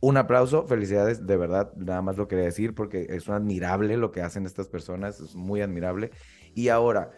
Un 0.00 0.18
aplauso, 0.18 0.66
felicidades, 0.66 1.26
de 1.26 1.36
verdad, 1.36 1.72
nada 1.76 2.02
más 2.02 2.18
lo 2.18 2.28
quería 2.28 2.44
decir 2.44 2.74
porque 2.74 3.06
es 3.08 3.28
admirable 3.28 3.96
lo 3.96 4.12
que 4.12 4.20
hacen 4.20 4.44
estas 4.44 4.68
personas, 4.68 5.20
es 5.20 5.34
muy 5.34 5.62
admirable. 5.62 6.10
Y 6.54 6.68
ahora, 6.68 7.10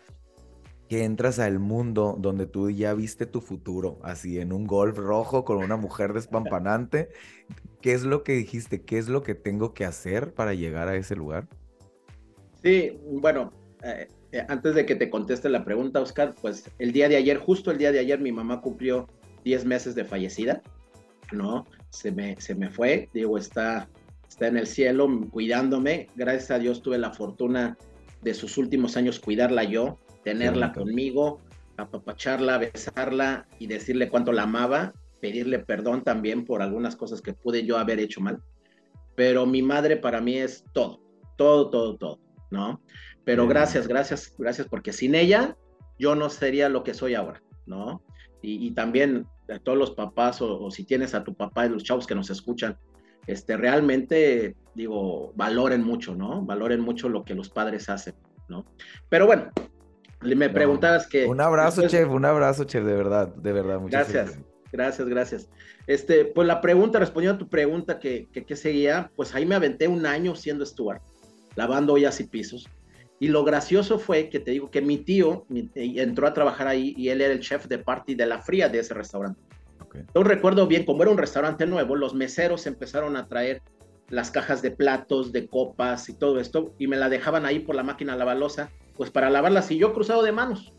que 0.89 1.05
entras 1.05 1.39
al 1.39 1.59
mundo 1.59 2.17
donde 2.19 2.47
tú 2.47 2.71
ya 2.71 2.95
viste 2.95 3.27
tu 3.27 3.41
futuro, 3.41 3.99
así 4.03 4.39
en 4.39 4.53
un 4.53 4.67
golf 4.67 4.97
rojo 4.99 5.45
con 5.45 5.59
una 5.59 5.77
mujer 5.77 6.13
despampanante. 6.13 7.09
¿Qué 7.81 7.93
es 7.93 8.05
lo 8.05 8.23
que 8.23 8.33
dijiste? 8.33 8.83
¿Qué 8.83 8.99
es 8.99 9.09
lo 9.09 9.23
que 9.23 9.35
tengo 9.35 9.75
que 9.75 9.85
hacer 9.85 10.33
para 10.35 10.55
llegar 10.55 10.89
a 10.89 10.97
ese 10.97 11.17
lugar? 11.17 11.49
Sí, 12.63 12.99
bueno, 13.05 13.53
eh, 13.83 14.09
eh, 14.33 14.45
antes 14.49 14.75
de 14.75 14.87
que 14.87 14.97
te 14.97 15.11
conteste 15.11 15.49
la 15.49 15.65
pregunta, 15.65 16.01
Oscar, 16.01 16.35
pues 16.41 16.71
el 16.79 16.93
día 16.93 17.09
de 17.09 17.17
ayer, 17.17 17.39
justo 17.39 17.71
el 17.71 17.79
día 17.79 17.93
de 17.93 18.01
ayer, 18.01 18.21
mi 18.21 18.33
mamá 18.33 18.61
cumplió 18.61 19.09
10 19.45 19.65
meses 19.65 19.95
de 19.95 20.05
fallecida, 20.05 20.63
¿no? 21.33 21.67
Se 21.91 22.11
me, 22.11 22.41
se 22.41 22.55
me 22.55 22.71
fue, 22.71 23.09
digo, 23.13 23.39
está, 23.39 23.89
está 24.29 24.49
en 24.49 24.57
el 24.57 24.67
cielo 24.67 25.09
cuidándome. 25.31 26.09
Gracias 26.17 26.51
a 26.51 26.59
Dios 26.59 26.83
tuve 26.83 26.99
la 26.99 27.13
fortuna 27.13 27.77
de 28.23 28.35
sus 28.35 28.59
últimos 28.59 28.97
años 28.97 29.21
cuidarla 29.21 29.65
yo, 29.65 29.99
tenerla 30.27 30.73
conmigo, 30.73 31.41
apapacharla, 31.77 32.59
besarla 32.59 33.47
y 33.61 33.69
decirle 33.69 34.09
cuánto 34.09 34.33
la 34.33 34.43
amaba, 34.43 34.93
pedirle 35.21 35.61
perdón 35.61 36.03
también 36.03 36.45
por 36.45 36.63
algunas 36.63 36.97
cosas 36.97 37.23
que 37.23 37.33
pude 37.33 37.65
yo 37.65 37.79
haber 37.79 38.01
hecho 38.01 38.21
mal. 38.21 38.43
Pero 39.15 39.47
mi 39.47 39.63
madre 39.63 39.97
para 39.97 40.21
mí 40.21 40.37
es 40.37 40.65
todo, 40.73 41.01
todo, 41.37 41.71
todo, 41.71 41.97
todo, 41.97 42.19
¿no? 42.51 42.83
Pero 43.23 43.47
gracias, 43.47 43.87
gracias, 43.87 44.35
gracias, 44.37 44.67
porque 44.67 44.93
sin 44.93 45.15
ella 45.15 45.57
yo 45.97 46.17
no 46.17 46.29
sería 46.29 46.69
lo 46.69 46.83
que 46.83 46.93
soy 46.93 47.15
ahora, 47.15 47.41
¿no? 47.65 48.03
Y, 48.43 48.73
también 48.73 49.27
a 49.49 49.61
todos 49.61 49.79
los 49.79 49.93
papás 49.93 50.43
o, 50.43 50.61
o, 50.61 50.71
si 50.73 50.83
tienes 50.83 51.15
a 51.15 51.23
tu 51.23 51.35
papá 51.35 51.67
y 51.67 51.69
los 51.69 51.85
chavos 51.85 52.07
que 52.07 52.17
nos 52.17 52.31
escuchan, 52.31 52.77
este, 53.29 53.57
realmente, 53.57 54.57
digo, 54.75 55.33
valoren 55.37 55.85
mucho, 55.85 56.17
¿no? 56.17 56.43
Valoren 56.43 56.81
mucho 56.81 57.09
lo 57.09 57.25
que 57.25 57.35
los 57.35 57.49
padres 57.49 57.89
hacen, 57.89 58.15
¿no? 58.49 58.65
Pero 59.09 59.27
bueno, 59.27 59.51
Me 60.23 60.49
No, 60.49 60.55
preguntabas 60.55 61.07
que... 61.07 61.27
Un 61.27 61.41
abrazo, 61.41 61.83
después- 61.83 61.93
chef, 62.03 62.11
un 62.11 62.25
abrazo, 62.25 62.65
chef, 62.65 62.85
de 62.85 62.95
verdad, 62.95 63.29
de 63.29 63.53
verdad. 63.53 63.79
muchas 63.81 64.11
Gracias, 64.13 64.39
gracias, 64.73 65.09
gracias. 65.09 65.49
Este, 65.87 66.25
pues 66.25 66.49
la 66.49 66.61
pregunta, 66.61 66.99
respondiendo 66.99 67.37
a 67.37 67.39
tu 67.39 67.49
pregunta 67.49 67.99
que, 67.99 68.29
que, 68.33 68.45
que 68.45 68.57
seguía, 68.57 69.11
pues 69.15 69.35
ahí 69.35 69.47
me 69.47 69.55
aventé 69.55 69.87
un 69.89 70.05
año 70.07 70.35
siendo 70.35 70.65
steward, 70.67 71.01
lavando 71.55 71.93
ollas 71.93 72.19
y 72.21 72.25
pisos. 72.25 72.67
Y 73.21 73.29
lo 73.29 73.45
gracioso 73.45 73.99
fue 73.99 74.29
que 74.29 74.41
te 74.41 74.51
digo 74.51 74.71
que 74.71 74.83
mi 74.83 74.99
tío 74.99 75.47
mi- 75.49 75.71
entró 75.75 76.27
a 76.27 76.35
trabajar 76.35 76.67
ahí 76.67 76.93
y 76.97 77.09
él 77.11 77.21
era 77.21 77.33
el 77.33 77.41
chef 77.41 77.67
de 77.67 77.79
party 77.79 78.15
de 78.15 78.27
la 78.27 78.43
fría 78.43 78.69
de 78.69 78.81
ese 78.81 78.95
restaurante. 78.95 79.41
Ok. 79.81 79.97
Yo 80.15 80.23
recuerdo 80.23 80.67
bien, 80.67 80.85
como 80.85 81.03
era 81.03 81.13
un 81.13 81.19
restaurante 81.19 81.67
nuevo, 81.67 81.95
los 81.97 82.15
meseros 82.15 82.67
empezaron 82.67 83.17
a 83.17 83.27
traer 83.29 83.63
las 84.09 84.31
cajas 84.31 84.63
de 84.63 84.71
platos, 84.71 85.33
de 85.33 85.49
copas 85.49 86.09
y 86.09 86.19
todo 86.19 86.41
esto, 86.41 86.75
y 86.79 86.87
me 86.87 86.97
la 86.97 87.09
dejaban 87.09 87.45
ahí 87.45 87.61
por 87.61 87.75
la 87.75 87.83
máquina 87.83 88.17
lavalosa, 88.17 88.71
pues 88.97 89.11
para 89.11 89.31
lavarlas, 89.31 89.71
y 89.71 89.79
yo 89.79 89.93
cruzado 89.93 90.23
de 90.23 90.33
manos. 90.33 90.73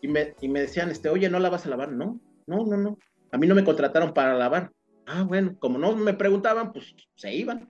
Y 0.00 0.08
me, 0.08 0.34
y 0.40 0.48
me 0.48 0.60
decían, 0.60 0.90
este, 0.90 1.08
oye, 1.08 1.28
¿no 1.30 1.38
la 1.38 1.50
vas 1.50 1.66
a 1.66 1.70
lavar? 1.70 1.92
No, 1.92 2.20
no, 2.46 2.64
no, 2.64 2.76
no. 2.76 2.98
A 3.32 3.38
mí 3.38 3.46
no 3.46 3.54
me 3.54 3.64
contrataron 3.64 4.12
para 4.12 4.34
lavar. 4.34 4.70
Ah, 5.06 5.22
bueno, 5.22 5.56
como 5.58 5.78
no 5.78 5.94
me 5.96 6.14
preguntaban, 6.14 6.72
pues 6.72 6.94
se 7.14 7.34
iban. 7.34 7.68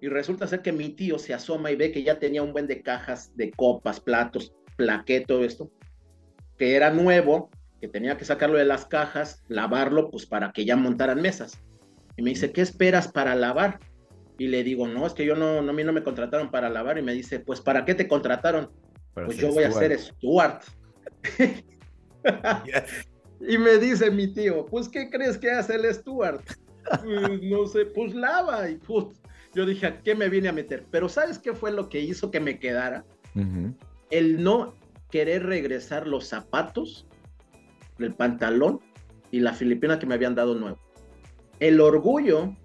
Y 0.00 0.08
resulta 0.08 0.46
ser 0.46 0.62
que 0.62 0.72
mi 0.72 0.90
tío 0.90 1.18
se 1.18 1.34
asoma 1.34 1.70
y 1.70 1.76
ve 1.76 1.92
que 1.92 2.02
ya 2.02 2.18
tenía 2.18 2.42
un 2.42 2.52
buen 2.52 2.66
de 2.66 2.82
cajas 2.82 3.36
de 3.36 3.52
copas, 3.52 4.00
platos, 4.00 4.52
plaqué, 4.76 5.20
todo 5.20 5.44
esto, 5.44 5.70
que 6.58 6.74
era 6.74 6.90
nuevo, 6.90 7.50
que 7.80 7.88
tenía 7.88 8.16
que 8.16 8.24
sacarlo 8.24 8.58
de 8.58 8.64
las 8.64 8.86
cajas, 8.86 9.42
lavarlo, 9.48 10.10
pues 10.10 10.26
para 10.26 10.52
que 10.52 10.64
ya 10.64 10.76
montaran 10.76 11.20
mesas. 11.20 11.62
Y 12.16 12.22
me 12.22 12.30
dice, 12.30 12.52
¿qué 12.52 12.60
esperas 12.60 13.08
para 13.08 13.34
lavar? 13.34 13.78
Y 14.42 14.48
le 14.48 14.64
digo, 14.64 14.88
no, 14.88 15.06
es 15.06 15.12
que 15.12 15.24
yo 15.24 15.36
no, 15.36 15.62
no, 15.62 15.70
a 15.70 15.72
mí 15.72 15.84
no 15.84 15.92
me 15.92 16.02
contrataron 16.02 16.50
para 16.50 16.68
lavar. 16.68 16.98
Y 16.98 17.02
me 17.02 17.12
dice, 17.12 17.38
pues, 17.38 17.60
¿para 17.60 17.84
qué 17.84 17.94
te 17.94 18.08
contrataron? 18.08 18.72
Para 19.14 19.26
Pues 19.26 19.38
yo 19.38 19.52
voy 19.52 19.62
a 19.62 19.70
steward. 19.70 19.88
ser 19.88 19.98
steward. 20.00 20.60
y 23.48 23.56
me 23.56 23.78
dice 23.78 24.10
mi 24.10 24.26
tío, 24.26 24.66
pues, 24.66 24.88
¿qué 24.88 25.10
crees 25.10 25.38
que 25.38 25.52
hace 25.52 25.76
el 25.76 25.94
steward? 25.94 26.40
Pues, 27.04 27.42
no 27.44 27.68
sé, 27.68 27.86
pues 27.86 28.16
lava. 28.16 28.68
Y 28.68 28.78
pues, 28.78 29.22
yo 29.54 29.64
dije, 29.64 29.86
¿a 29.86 30.00
qué 30.00 30.16
me 30.16 30.28
vine 30.28 30.48
a 30.48 30.52
meter? 30.52 30.86
Pero 30.90 31.08
¿sabes 31.08 31.38
qué 31.38 31.52
fue 31.52 31.70
lo 31.70 31.88
que 31.88 32.00
hizo 32.00 32.32
que 32.32 32.40
me 32.40 32.58
quedara? 32.58 33.04
Ujú. 33.36 33.76
El 34.10 34.42
no 34.42 34.74
querer 35.12 35.46
regresar 35.46 36.08
los 36.08 36.26
zapatos, 36.26 37.06
el 38.00 38.12
pantalón 38.12 38.80
y 39.30 39.38
la 39.38 39.52
filipina 39.52 40.00
que 40.00 40.06
me 40.06 40.14
habían 40.14 40.34
dado 40.34 40.56
nuevo. 40.56 40.80
El 41.60 41.80
orgullo 41.80 42.56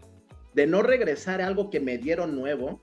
de 0.57 0.65
no 0.65 0.81
regresar 0.81 1.39
a 1.39 1.45
algo 1.45 1.69
que 1.69 1.79
me 1.79 1.99
dieron 1.99 2.35
nuevo, 2.35 2.81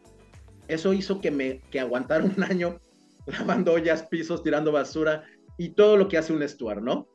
eso 0.69 0.93
hizo 0.93 1.21
que 1.21 1.33
me 1.33 1.61
que 1.73 1.81
aguantara 1.81 2.23
un 2.23 2.41
año 2.45 2.79
lavando 3.27 3.73
ollas, 3.73 4.05
pisos, 4.05 4.45
tirando 4.45 4.71
basura 4.71 5.25
y 5.59 5.71
todo 5.71 5.97
lo 5.97 6.07
que 6.07 6.17
hace 6.17 6.33
un 6.33 6.49
steward, 6.49 6.83
¿no? 6.83 7.09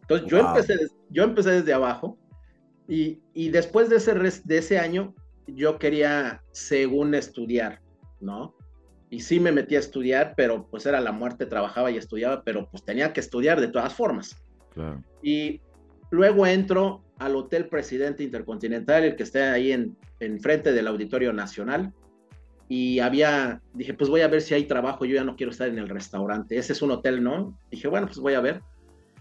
Entonces 0.00 0.26
yo, 0.26 0.38
empecé, 0.38 0.78
yo 1.10 1.24
empecé 1.24 1.50
desde 1.50 1.74
abajo 1.74 2.18
y, 2.88 3.20
y 3.34 3.50
después 3.50 3.90
de 3.90 3.96
ese, 3.96 4.14
de 4.14 4.58
ese 4.58 4.78
año 4.78 5.14
yo 5.46 5.78
quería, 5.78 6.42
según 6.52 7.14
estudiar, 7.14 7.82
¿no? 8.20 8.56
Y 9.10 9.20
sí 9.20 9.38
me 9.38 9.52
metí 9.52 9.76
a 9.76 9.80
estudiar, 9.80 10.32
pero 10.34 10.66
pues 10.70 10.86
era 10.86 11.02
la 11.02 11.12
muerte, 11.12 11.44
trabajaba 11.44 11.90
y 11.90 11.98
estudiaba, 11.98 12.42
pero 12.42 12.70
pues 12.70 12.86
tenía 12.86 13.12
que 13.12 13.20
estudiar 13.20 13.60
de 13.60 13.68
todas 13.68 13.92
formas. 13.92 14.34
Claro. 14.72 15.04
Y 15.22 15.60
luego 16.10 16.46
entro 16.46 17.02
al 17.20 17.36
Hotel 17.36 17.68
Presidente 17.68 18.24
Intercontinental, 18.24 19.04
el 19.04 19.14
que 19.14 19.22
está 19.22 19.52
ahí 19.52 19.72
en, 19.72 19.96
en 20.20 20.40
frente 20.40 20.72
del 20.72 20.88
Auditorio 20.88 21.32
Nacional. 21.32 21.92
Y 22.66 23.00
había, 23.00 23.60
dije, 23.74 23.94
pues 23.94 24.08
voy 24.08 24.22
a 24.22 24.28
ver 24.28 24.40
si 24.40 24.54
hay 24.54 24.64
trabajo, 24.64 25.04
yo 25.04 25.16
ya 25.16 25.24
no 25.24 25.36
quiero 25.36 25.52
estar 25.52 25.68
en 25.68 25.78
el 25.78 25.88
restaurante. 25.88 26.56
Ese 26.56 26.72
es 26.72 26.80
un 26.82 26.92
hotel, 26.92 27.22
¿no? 27.22 27.56
Dije, 27.70 27.88
bueno, 27.88 28.06
pues 28.06 28.18
voy 28.18 28.34
a 28.34 28.40
ver. 28.40 28.62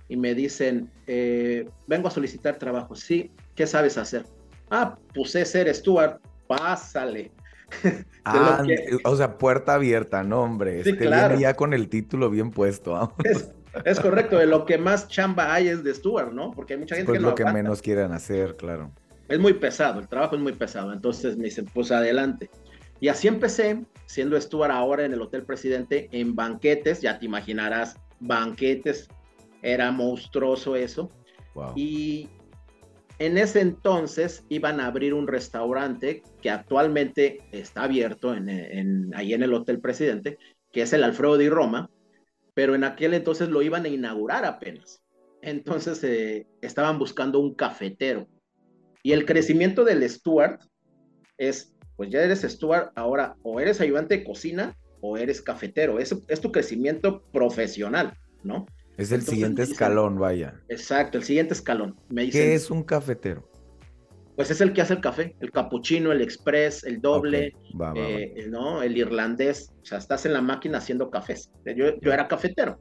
Y 0.07 0.15
me 0.17 0.33
dicen, 0.33 0.89
eh, 1.07 1.67
vengo 1.87 2.07
a 2.07 2.11
solicitar 2.11 2.57
trabajo. 2.57 2.95
Sí, 2.95 3.31
¿qué 3.53 3.67
sabes 3.67 3.97
hacer? 3.97 4.23
Ah, 4.69 4.97
pues 5.13 5.31
ser 5.31 5.73
steward, 5.75 6.19
pásale. 6.47 7.31
Ah, 8.25 8.63
que- 8.65 8.97
o 9.03 9.15
sea, 9.15 9.37
puerta 9.37 9.73
abierta, 9.75 10.23
no, 10.23 10.41
hombre. 10.43 10.83
Sí, 10.83 10.91
este 10.91 11.05
claro. 11.05 11.39
ya 11.39 11.55
con 11.55 11.73
el 11.73 11.89
título 11.89 12.29
bien 12.29 12.51
puesto. 12.51 13.13
Es, 13.23 13.49
es 13.85 13.99
correcto, 13.99 14.37
de 14.37 14.45
lo 14.45 14.65
que 14.65 14.77
más 14.77 15.07
chamba 15.07 15.53
hay 15.53 15.67
es 15.67 15.83
de 15.83 15.93
steward, 15.93 16.33
¿no? 16.33 16.51
Porque 16.51 16.73
hay 16.73 16.79
mucha 16.79 16.95
gente 16.95 17.07
Pues 17.07 17.19
que 17.19 17.23
no 17.23 17.29
lo 17.29 17.35
que 17.35 17.45
menos 17.45 17.81
quieran 17.81 18.11
hacer, 18.11 18.55
claro. 18.55 18.91
es 19.27 19.39
muy 19.39 19.53
pesado, 19.53 19.99
el 19.99 20.07
trabajo 20.07 20.35
es 20.35 20.41
muy 20.41 20.53
pesado. 20.53 20.91
Entonces 20.93 21.37
me 21.37 21.45
dicen, 21.45 21.65
pues 21.73 21.91
adelante. 21.91 22.49
Y 22.99 23.07
así 23.07 23.27
empecé, 23.27 23.85
siendo 24.05 24.39
steward 24.41 24.71
ahora 24.71 25.05
en 25.05 25.13
el 25.13 25.21
Hotel 25.21 25.43
Presidente, 25.43 26.09
en 26.11 26.35
banquetes, 26.35 27.01
ya 27.01 27.17
te 27.19 27.25
imaginarás, 27.25 27.95
banquetes, 28.19 29.07
era 29.61 29.91
monstruoso 29.91 30.75
eso. 30.75 31.09
Wow. 31.53 31.73
Y 31.75 32.27
en 33.19 33.37
ese 33.37 33.61
entonces 33.61 34.43
iban 34.49 34.79
a 34.79 34.87
abrir 34.87 35.13
un 35.13 35.27
restaurante 35.27 36.23
que 36.41 36.49
actualmente 36.49 37.39
está 37.51 37.83
abierto 37.83 38.33
en, 38.33 38.49
en- 38.49 39.11
ahí 39.15 39.33
en 39.33 39.43
el 39.43 39.53
Hotel 39.53 39.79
Presidente, 39.79 40.37
que 40.71 40.81
es 40.81 40.91
el 40.93 41.03
Alfredo 41.03 41.37
di 41.37 41.49
Roma, 41.49 41.89
pero 42.53 42.75
en 42.75 42.83
aquel 42.83 43.13
entonces 43.13 43.49
lo 43.49 43.61
iban 43.61 43.85
a 43.85 43.89
inaugurar 43.89 44.45
apenas. 44.45 45.01
Entonces 45.41 46.03
eh, 46.03 46.47
estaban 46.61 46.99
buscando 46.99 47.39
un 47.39 47.55
cafetero. 47.55 48.27
Y 49.03 49.13
el 49.13 49.25
crecimiento 49.25 49.85
del 49.85 50.07
steward 50.09 50.59
es, 51.37 51.73
pues 51.95 52.09
ya 52.09 52.21
eres 52.21 52.41
steward, 52.41 52.91
ahora 52.95 53.35
o 53.43 53.59
eres 53.59 53.79
ayudante 53.79 54.17
de 54.17 54.23
cocina 54.23 54.77
o 55.01 55.17
eres 55.17 55.41
cafetero. 55.41 55.99
Es, 55.99 56.13
es 56.27 56.41
tu 56.41 56.51
crecimiento 56.51 57.23
profesional, 57.31 58.17
¿no? 58.43 58.65
Es 58.97 59.11
el 59.11 59.19
entonces 59.21 59.29
siguiente 59.29 59.61
dicen- 59.61 59.71
escalón, 59.73 60.19
vaya. 60.19 60.59
Exacto, 60.67 61.17
el 61.17 61.23
siguiente 61.23 61.53
escalón. 61.53 61.95
Me 62.09 62.23
dicen, 62.23 62.41
¿Qué 62.41 62.53
es 62.55 62.69
un 62.69 62.83
cafetero? 62.83 63.48
Pues 64.39 64.51
es 64.51 64.61
el 64.61 64.71
que 64.71 64.81
hace 64.81 64.93
el 64.93 65.01
café, 65.01 65.35
el 65.41 65.51
capuchino, 65.51 66.13
el 66.13 66.21
express, 66.21 66.85
el 66.85 67.01
doble, 67.01 67.51
Va, 67.77 67.91
va, 67.91 67.99
eh, 67.99 68.31
el- 68.37 68.51
¿no? 68.51 68.81
El 68.81 68.95
irlandés. 68.95 69.73
O 69.81 69.85
sea, 69.85 69.97
estás 69.97 70.25
en 70.25 70.31
la 70.31 70.39
máquina 70.41 70.77
haciendo 70.77 71.09
cafés. 71.09 71.51
Yo, 71.65 71.99
yo 71.99 72.13
era 72.13 72.29
cafetero. 72.29 72.79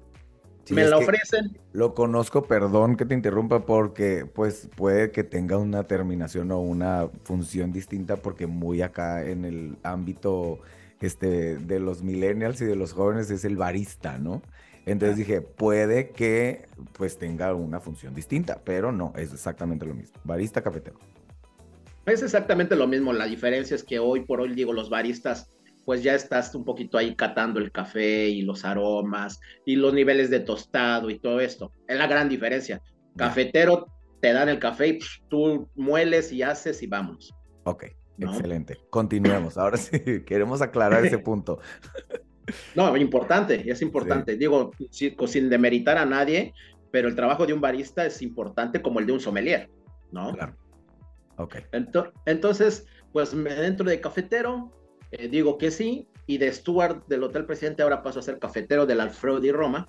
Sí, 0.62 0.74
me 0.74 0.84
la 0.84 0.98
ofrecen. 0.98 1.58
Lo 1.72 1.94
conozco, 1.94 2.44
perdón 2.44 2.96
que 2.96 3.06
te 3.06 3.14
interrumpa, 3.14 3.66
porque 3.66 4.24
pues 4.24 4.68
puede 4.76 5.10
que 5.10 5.24
tenga 5.24 5.58
una 5.58 5.82
terminación 5.82 6.52
o 6.52 6.60
una 6.60 7.08
función 7.24 7.72
distinta, 7.72 8.14
porque 8.18 8.46
muy 8.46 8.80
acá 8.80 9.24
en 9.28 9.44
el 9.44 9.78
ámbito 9.82 10.60
este, 11.00 11.56
de 11.56 11.80
los 11.80 12.04
millennials 12.04 12.60
y 12.60 12.66
de 12.66 12.76
los 12.76 12.92
jóvenes 12.92 13.32
es 13.32 13.44
el 13.44 13.56
barista, 13.56 14.16
¿no? 14.18 14.42
Entonces 14.86 15.16
Ah. 15.16 15.18
dije, 15.18 15.40
puede 15.40 16.10
que 16.10 16.66
pues 16.92 17.18
tenga 17.18 17.52
una 17.52 17.80
función 17.80 18.14
distinta, 18.14 18.60
pero 18.64 18.92
no, 18.92 19.12
es 19.16 19.32
exactamente 19.32 19.84
lo 19.86 19.94
mismo. 19.96 20.20
Barista, 20.22 20.62
cafetero. 20.62 21.00
Es 22.08 22.22
exactamente 22.22 22.76
lo 22.76 22.86
mismo. 22.86 23.12
La 23.12 23.26
diferencia 23.26 23.74
es 23.74 23.84
que 23.84 23.98
hoy 23.98 24.24
por 24.24 24.40
hoy, 24.40 24.54
digo, 24.54 24.72
los 24.72 24.90
baristas, 24.90 25.50
pues 25.84 26.02
ya 26.02 26.14
estás 26.14 26.54
un 26.54 26.64
poquito 26.64 26.98
ahí 26.98 27.14
catando 27.16 27.60
el 27.60 27.72
café 27.72 28.28
y 28.28 28.42
los 28.42 28.64
aromas 28.64 29.40
y 29.64 29.76
los 29.76 29.94
niveles 29.94 30.28
de 30.30 30.40
tostado 30.40 31.10
y 31.10 31.18
todo 31.18 31.40
esto. 31.40 31.72
Es 31.86 31.96
la 31.98 32.06
gran 32.06 32.28
diferencia. 32.28 32.82
Cafetero, 33.16 33.86
te 34.20 34.32
dan 34.32 34.48
el 34.48 34.58
café 34.58 34.88
y 34.88 34.98
tú 35.28 35.68
mueles 35.74 36.32
y 36.32 36.42
haces 36.42 36.82
y 36.82 36.86
vamos. 36.86 37.34
Ok, 37.64 37.84
¿No? 38.18 38.30
excelente. 38.32 38.76
Continuemos. 38.90 39.56
Ahora 39.56 39.76
sí, 39.76 39.98
queremos 40.26 40.62
aclarar 40.62 41.04
ese 41.04 41.18
punto. 41.18 41.58
No, 42.74 42.96
importante, 42.96 43.70
es 43.70 43.82
importante. 43.82 44.36
Digo, 44.36 44.70
sí, 44.90 45.14
co- 45.14 45.26
sin 45.26 45.50
demeritar 45.50 45.98
a 45.98 46.06
nadie, 46.06 46.54
pero 46.90 47.08
el 47.08 47.14
trabajo 47.14 47.46
de 47.46 47.52
un 47.52 47.60
barista 47.60 48.06
es 48.06 48.22
importante 48.22 48.80
como 48.80 49.00
el 49.00 49.06
de 49.06 49.12
un 49.12 49.20
sommelier, 49.20 49.68
¿no? 50.12 50.32
Claro. 50.32 50.56
Ok. 51.38 51.56
Ento- 51.72 52.12
entonces, 52.26 52.86
pues 53.12 53.32
me 53.32 53.54
dentro 53.54 53.88
de 53.88 54.00
cafetero, 54.00 54.70
eh, 55.12 55.28
digo 55.28 55.56
que 55.56 55.70
sí, 55.70 56.08
y 56.26 56.38
de 56.38 56.52
steward 56.52 57.06
del 57.06 57.22
Hotel 57.22 57.46
Presidente 57.46 57.82
ahora 57.82 58.02
paso 58.02 58.18
a 58.18 58.22
ser 58.22 58.38
cafetero 58.38 58.84
del 58.84 59.00
Alfredo 59.00 59.40
di 59.40 59.50
Roma. 59.50 59.88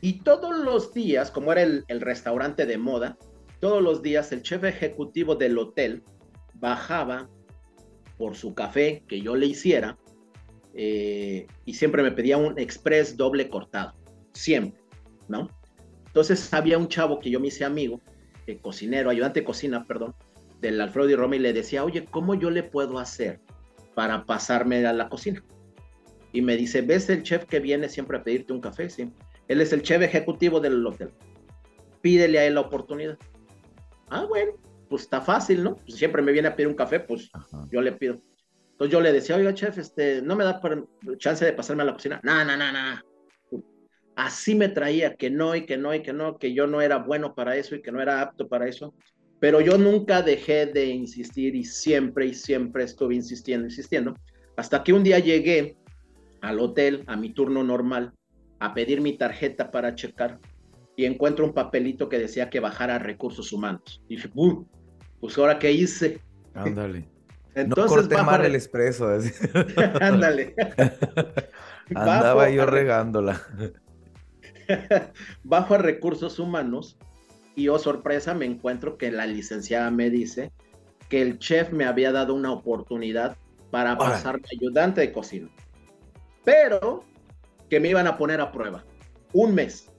Y 0.00 0.20
todos 0.20 0.58
los 0.58 0.92
días, 0.92 1.30
como 1.30 1.52
era 1.52 1.62
el, 1.62 1.84
el 1.86 2.00
restaurante 2.00 2.66
de 2.66 2.78
moda, 2.78 3.16
todos 3.60 3.80
los 3.80 4.02
días 4.02 4.32
el 4.32 4.42
chef 4.42 4.64
ejecutivo 4.64 5.36
del 5.36 5.56
hotel 5.56 6.02
bajaba 6.54 7.28
por 8.18 8.34
su 8.34 8.54
café 8.54 9.04
que 9.06 9.20
yo 9.20 9.36
le 9.36 9.46
hiciera 9.46 9.96
eh, 10.74 11.46
y 11.64 11.74
siempre 11.74 12.02
me 12.02 12.10
pedía 12.10 12.36
un 12.38 12.58
express 12.58 13.16
doble 13.16 13.48
cortado, 13.48 13.94
siempre, 14.32 14.82
¿no? 15.28 15.48
Entonces 16.06 16.52
había 16.52 16.78
un 16.78 16.88
chavo 16.88 17.20
que 17.20 17.30
yo 17.30 17.38
me 17.38 17.48
hice 17.48 17.64
amigo, 17.64 18.00
eh, 18.46 18.58
cocinero, 18.58 19.10
ayudante 19.10 19.40
de 19.40 19.44
cocina, 19.44 19.84
perdón, 19.84 20.14
del 20.62 20.80
Alfredo 20.80 21.08
Di 21.08 21.16
Roma 21.16 21.36
y 21.36 21.40
le 21.40 21.52
decía, 21.52 21.84
oye, 21.84 22.06
¿cómo 22.06 22.34
yo 22.34 22.48
le 22.48 22.62
puedo 22.62 22.98
hacer 22.98 23.40
para 23.94 24.24
pasarme 24.24 24.86
a 24.86 24.92
la 24.92 25.08
cocina? 25.08 25.44
Y 26.32 26.40
me 26.40 26.56
dice, 26.56 26.80
¿ves 26.80 27.10
el 27.10 27.24
chef 27.24 27.44
que 27.44 27.60
viene 27.60 27.88
siempre 27.88 28.16
a 28.16 28.22
pedirte 28.22 28.52
un 28.52 28.60
café? 28.60 28.88
Sí. 28.88 29.12
Él 29.48 29.60
es 29.60 29.72
el 29.72 29.82
chef 29.82 30.00
ejecutivo 30.00 30.60
del 30.60 30.86
hotel. 30.86 31.10
Pídele 32.00 32.38
a 32.38 32.46
él 32.46 32.54
la 32.54 32.62
oportunidad. 32.62 33.18
Ah, 34.08 34.24
bueno, 34.26 34.52
pues 34.88 35.02
está 35.02 35.20
fácil, 35.20 35.64
¿no? 35.64 35.76
Pues 35.76 35.96
siempre 35.96 36.22
me 36.22 36.32
viene 36.32 36.48
a 36.48 36.56
pedir 36.56 36.68
un 36.68 36.74
café, 36.74 37.00
pues 37.00 37.28
Ajá. 37.32 37.66
yo 37.70 37.82
le 37.82 37.92
pido. 37.92 38.22
Entonces 38.70 38.92
yo 38.92 39.00
le 39.00 39.12
decía, 39.12 39.36
oiga, 39.36 39.52
chef, 39.52 39.78
este, 39.78 40.22
¿no 40.22 40.36
me 40.36 40.44
da 40.44 40.60
chance 41.18 41.44
de 41.44 41.52
pasarme 41.52 41.82
a 41.82 41.86
la 41.86 41.92
cocina? 41.92 42.20
No, 42.22 42.44
no, 42.44 42.56
no, 42.56 42.72
no. 42.72 43.62
así 44.14 44.54
me 44.54 44.68
traía, 44.68 45.16
que 45.16 45.28
no 45.28 45.56
y 45.56 45.66
que 45.66 45.76
no 45.76 45.92
y 45.92 46.02
que 46.02 46.12
no, 46.12 46.38
que 46.38 46.54
yo 46.54 46.66
no 46.68 46.80
era 46.80 46.98
bueno 46.98 47.34
para 47.34 47.56
eso 47.56 47.74
y 47.74 47.82
que 47.82 47.90
no 47.90 48.00
era 48.00 48.20
apto 48.20 48.48
para 48.48 48.68
eso. 48.68 48.94
Pero 49.42 49.60
yo 49.60 49.76
nunca 49.76 50.22
dejé 50.22 50.66
de 50.66 50.86
insistir 50.86 51.56
y 51.56 51.64
siempre 51.64 52.26
y 52.26 52.32
siempre 52.32 52.84
estuve 52.84 53.16
insistiendo, 53.16 53.66
insistiendo, 53.66 54.14
hasta 54.56 54.84
que 54.84 54.92
un 54.92 55.02
día 55.02 55.18
llegué 55.18 55.76
al 56.42 56.60
hotel, 56.60 57.02
a 57.08 57.16
mi 57.16 57.30
turno 57.30 57.64
normal, 57.64 58.12
a 58.60 58.72
pedir 58.72 59.00
mi 59.00 59.18
tarjeta 59.18 59.72
para 59.72 59.96
checar 59.96 60.38
y 60.94 61.06
encuentro 61.06 61.44
un 61.44 61.52
papelito 61.52 62.08
que 62.08 62.20
decía 62.20 62.50
que 62.50 62.60
bajara 62.60 62.94
a 62.94 62.98
recursos 63.00 63.52
humanos. 63.52 64.00
Y 64.06 64.14
dije, 64.14 64.30
pues 65.20 65.36
ahora 65.36 65.58
qué 65.58 65.72
hice. 65.72 66.20
Ándale. 66.54 67.08
Entonces, 67.56 67.90
no 67.90 67.96
corté 67.96 68.22
mal 68.22 68.44
el 68.44 68.54
expreso. 68.54 69.08
Ándale. 70.00 70.54
Andaba 71.96 72.48
yo 72.48 72.64
regándola. 72.64 73.42
Bajo 75.42 75.74
a 75.74 75.78
recursos 75.78 76.38
humanos 76.38 76.96
y 77.54 77.68
oh 77.68 77.78
sorpresa 77.78 78.34
me 78.34 78.46
encuentro 78.46 78.96
que 78.96 79.10
la 79.10 79.26
licenciada 79.26 79.90
me 79.90 80.10
dice 80.10 80.52
que 81.08 81.20
el 81.22 81.38
chef 81.38 81.72
me 81.72 81.84
había 81.84 82.12
dado 82.12 82.34
una 82.34 82.52
oportunidad 82.52 83.36
para 83.70 83.96
pasar 83.96 84.40
de 84.40 84.48
ayudante 84.56 85.00
de 85.00 85.12
cocina. 85.12 85.50
Pero 86.44 87.04
que 87.68 87.80
me 87.80 87.88
iban 87.88 88.06
a 88.06 88.16
poner 88.16 88.40
a 88.40 88.52
prueba. 88.52 88.84
Un 89.32 89.54
mes. 89.54 89.90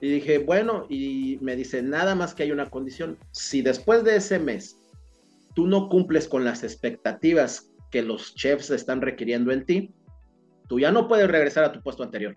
Y 0.00 0.10
dije, 0.10 0.38
bueno, 0.38 0.86
y 0.88 1.38
me 1.40 1.56
dice, 1.56 1.82
nada 1.82 2.14
más 2.14 2.34
que 2.34 2.44
hay 2.44 2.52
una 2.52 2.70
condición. 2.70 3.18
Si 3.32 3.62
después 3.62 4.04
de 4.04 4.16
ese 4.16 4.38
mes 4.38 4.76
tú 5.54 5.66
no 5.66 5.88
cumples 5.88 6.28
con 6.28 6.44
las 6.44 6.62
expectativas 6.62 7.72
que 7.90 8.02
los 8.02 8.34
chefs 8.34 8.70
están 8.70 9.00
requiriendo 9.00 9.50
en 9.50 9.64
ti, 9.64 9.94
tú 10.68 10.78
ya 10.78 10.92
no 10.92 11.08
puedes 11.08 11.28
regresar 11.28 11.64
a 11.64 11.72
tu 11.72 11.82
puesto 11.82 12.02
anterior. 12.02 12.34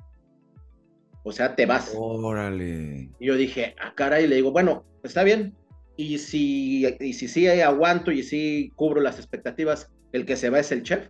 O 1.23 1.31
sea, 1.31 1.55
te 1.55 1.65
vas. 1.65 1.93
Órale. 1.95 3.09
Y 3.19 3.27
yo 3.27 3.35
dije, 3.35 3.75
a 3.79 3.87
ah, 3.87 3.93
cara, 3.95 4.21
y 4.21 4.27
le 4.27 4.37
digo, 4.37 4.51
bueno, 4.51 4.85
está 5.03 5.23
bien. 5.23 5.55
Y 5.97 6.17
si, 6.17 6.85
y 6.99 7.13
si 7.13 7.27
sí 7.27 7.47
aguanto 7.47 8.11
y 8.11 8.23
si 8.23 8.71
cubro 8.75 9.01
las 9.01 9.17
expectativas, 9.17 9.91
el 10.13 10.25
que 10.25 10.35
se 10.35 10.49
va 10.49 10.59
es 10.59 10.71
el 10.71 10.83
chef. 10.83 11.09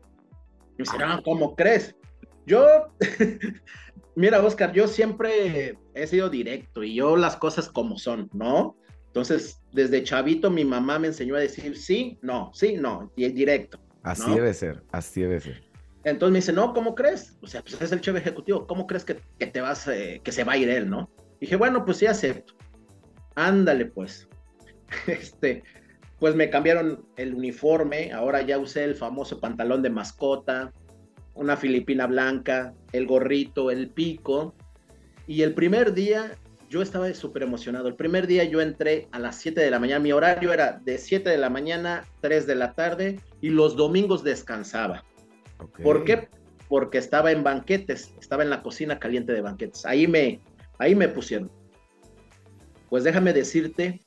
Y 0.78 0.84
me 0.84 0.86
dice, 0.86 0.98
no, 0.98 1.24
¿cómo 1.24 1.56
crees? 1.56 1.96
Yo, 2.46 2.66
mira, 4.16 4.44
Oscar, 4.44 4.74
yo 4.74 4.88
siempre 4.88 5.78
he 5.94 6.08
sido 6.08 6.30
directo 6.30 6.84
y 6.84 6.96
yo 6.96 7.16
las 7.16 7.38
cosas 7.38 7.70
como 7.70 7.98
son, 7.98 8.30
¿no? 8.34 8.76
Entonces, 9.08 9.62
desde 9.74 10.04
chavito 10.04 10.50
mi 10.50 10.66
mamá 10.66 10.98
me 10.98 11.08
enseñó 11.08 11.36
a 11.36 11.40
decir 11.40 11.78
sí, 11.78 12.18
no, 12.22 12.52
sí, 12.54 12.76
no, 12.78 13.12
y 13.16 13.26
es 13.26 13.36
directo. 13.36 13.80
Así 14.04 14.34
debe 14.34 14.54
ser, 14.54 14.84
así 14.92 15.22
debe 15.22 15.40
ser. 15.40 15.71
Entonces 16.04 16.32
me 16.32 16.40
dice, 16.40 16.54
no, 16.54 16.74
¿cómo 16.74 16.96
crees? 16.96 17.38
O 17.42 17.48
sea, 17.48 17.62
pues 17.62 17.80
es 17.82 17.92
el 17.92 18.02
chef 18.02 18.16
ejecutivo, 18.16 18.66
¿cómo 18.66 18.88
crees 18.88 19.06
que, 19.06 19.16
te 19.46 19.62
vas, 19.62 19.88
eh, 19.88 20.22
que 20.24 20.32
se 20.32 20.44
va 20.44 20.54
a 20.54 20.58
ir 20.58 20.70
él, 20.70 20.90
no? 20.90 21.10
dije, 21.40 21.56
bueno, 21.56 21.84
pues 21.84 21.98
sí 21.98 22.06
acepto. 22.06 22.54
Ándale, 23.36 23.86
pues. 23.86 24.28
Este, 25.08 25.64
pues 26.20 26.36
me 26.36 26.50
cambiaron 26.50 27.06
el 27.16 27.34
uniforme, 27.34 28.12
ahora 28.12 28.42
ya 28.42 28.60
usé 28.60 28.84
el 28.84 28.96
famoso 28.96 29.40
pantalón 29.40 29.82
de 29.82 29.90
mascota, 29.90 30.72
una 31.34 31.58
filipina 31.58 32.08
blanca, 32.08 32.74
el 32.92 33.08
gorrito, 33.08 33.72
el 33.72 33.90
pico. 33.90 34.54
Y 35.28 35.42
el 35.42 35.54
primer 35.54 35.94
día 35.94 36.38
yo 36.70 36.82
estaba 36.82 37.12
súper 37.14 37.44
emocionado. 37.44 37.88
El 37.88 37.96
primer 37.96 38.28
día 38.28 38.44
yo 38.44 38.62
entré 38.62 39.08
a 39.12 39.20
las 39.20 39.38
7 39.38 39.60
de 39.60 39.72
la 39.72 39.80
mañana. 39.80 40.00
Mi 40.00 40.12
horario 40.12 40.54
era 40.54 40.80
de 40.84 40.98
7 40.98 41.30
de 41.30 41.38
la 41.38 41.50
mañana, 41.50 42.06
3 42.22 42.46
de 42.48 42.56
la 42.56 42.74
tarde 42.74 43.20
y 43.42 43.50
los 43.50 43.76
domingos 43.76 44.24
descansaba. 44.24 45.04
¿Por 45.84 46.04
qué? 46.04 46.30
Porque 46.68 46.98
estaba 46.98 47.32
en 47.32 47.44
banquetes, 47.44 48.14
estaba 48.20 48.44
en 48.44 48.50
la 48.50 48.64
cocina 48.64 49.00
caliente 49.00 49.34
de 49.34 49.42
banquetes. 49.42 49.86
Ahí 49.86 50.08
me, 50.08 50.40
ahí 50.80 50.96
me 50.96 51.10
pusieron. 51.10 51.52
Pues 52.90 53.04
déjame 53.04 53.34
decirte 53.34 54.02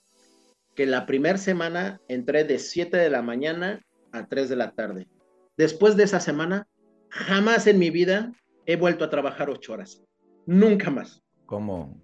que 0.74 0.86
la 0.86 1.06
primera 1.06 1.38
semana 1.38 2.00
entré 2.08 2.44
de 2.44 2.58
7 2.58 2.96
de 2.96 3.10
la 3.10 3.22
mañana 3.22 3.84
a 4.12 4.26
3 4.26 4.48
de 4.48 4.56
la 4.56 4.72
tarde. 4.72 5.08
Después 5.56 5.96
de 5.96 6.04
esa 6.04 6.20
semana, 6.20 6.66
jamás 7.10 7.66
en 7.66 7.78
mi 7.78 7.90
vida 7.90 8.32
he 8.66 8.76
vuelto 8.76 9.04
a 9.04 9.10
trabajar 9.10 9.50
8 9.50 9.72
horas. 9.72 10.02
Nunca 10.46 10.90
más. 10.90 11.22
¿Cómo? 11.46 12.00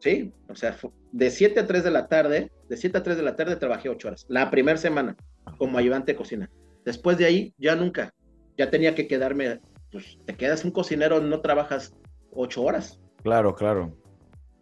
Sí, 0.00 0.32
o 0.48 0.54
sea, 0.54 0.76
de 1.12 1.30
7 1.30 1.60
a 1.60 1.66
3 1.66 1.84
de 1.84 1.90
la 1.90 2.08
tarde, 2.08 2.52
de 2.68 2.76
7 2.76 2.98
a 2.98 3.02
3 3.02 3.16
de 3.16 3.22
la 3.22 3.36
tarde 3.36 3.56
trabajé 3.56 3.88
8 3.88 4.08
horas. 4.08 4.26
La 4.28 4.50
primera 4.50 4.76
semana 4.76 5.16
como 5.56 5.78
ayudante 5.78 6.12
de 6.12 6.16
cocina. 6.16 6.50
Después 6.84 7.18
de 7.18 7.24
ahí, 7.24 7.54
ya 7.58 7.74
nunca 7.74 8.14
ya 8.58 8.70
tenía 8.70 8.94
que 8.94 9.06
quedarme, 9.06 9.60
pues 9.90 10.18
te 10.26 10.36
quedas 10.36 10.64
un 10.64 10.72
cocinero, 10.72 11.20
no 11.20 11.40
trabajas 11.40 11.94
ocho 12.32 12.64
horas. 12.64 13.00
Claro, 13.22 13.54
claro. 13.54 13.96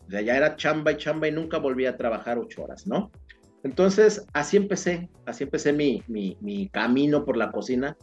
O 0.07 0.11
sea, 0.11 0.21
ya 0.21 0.37
era 0.37 0.55
chamba 0.55 0.93
y 0.93 0.99
chamba 0.99 1.27
y 1.27 1.33
nunca 1.33 1.59
volví 1.59 1.87
a 1.87 1.97
trabajar 1.97 2.39
ocho 2.39 2.63
horas, 2.63 2.87
¿no? 2.87 3.11
Entonces, 3.65 4.25
así 4.35 4.57
empecé, 4.57 5.09
así 5.25 5.45
empecé 5.45 5.73
mi, 5.73 6.03
mi, 6.07 6.69
camino 6.69 7.25
por 7.25 7.37
la 7.37 7.51
cocina. 7.51 7.97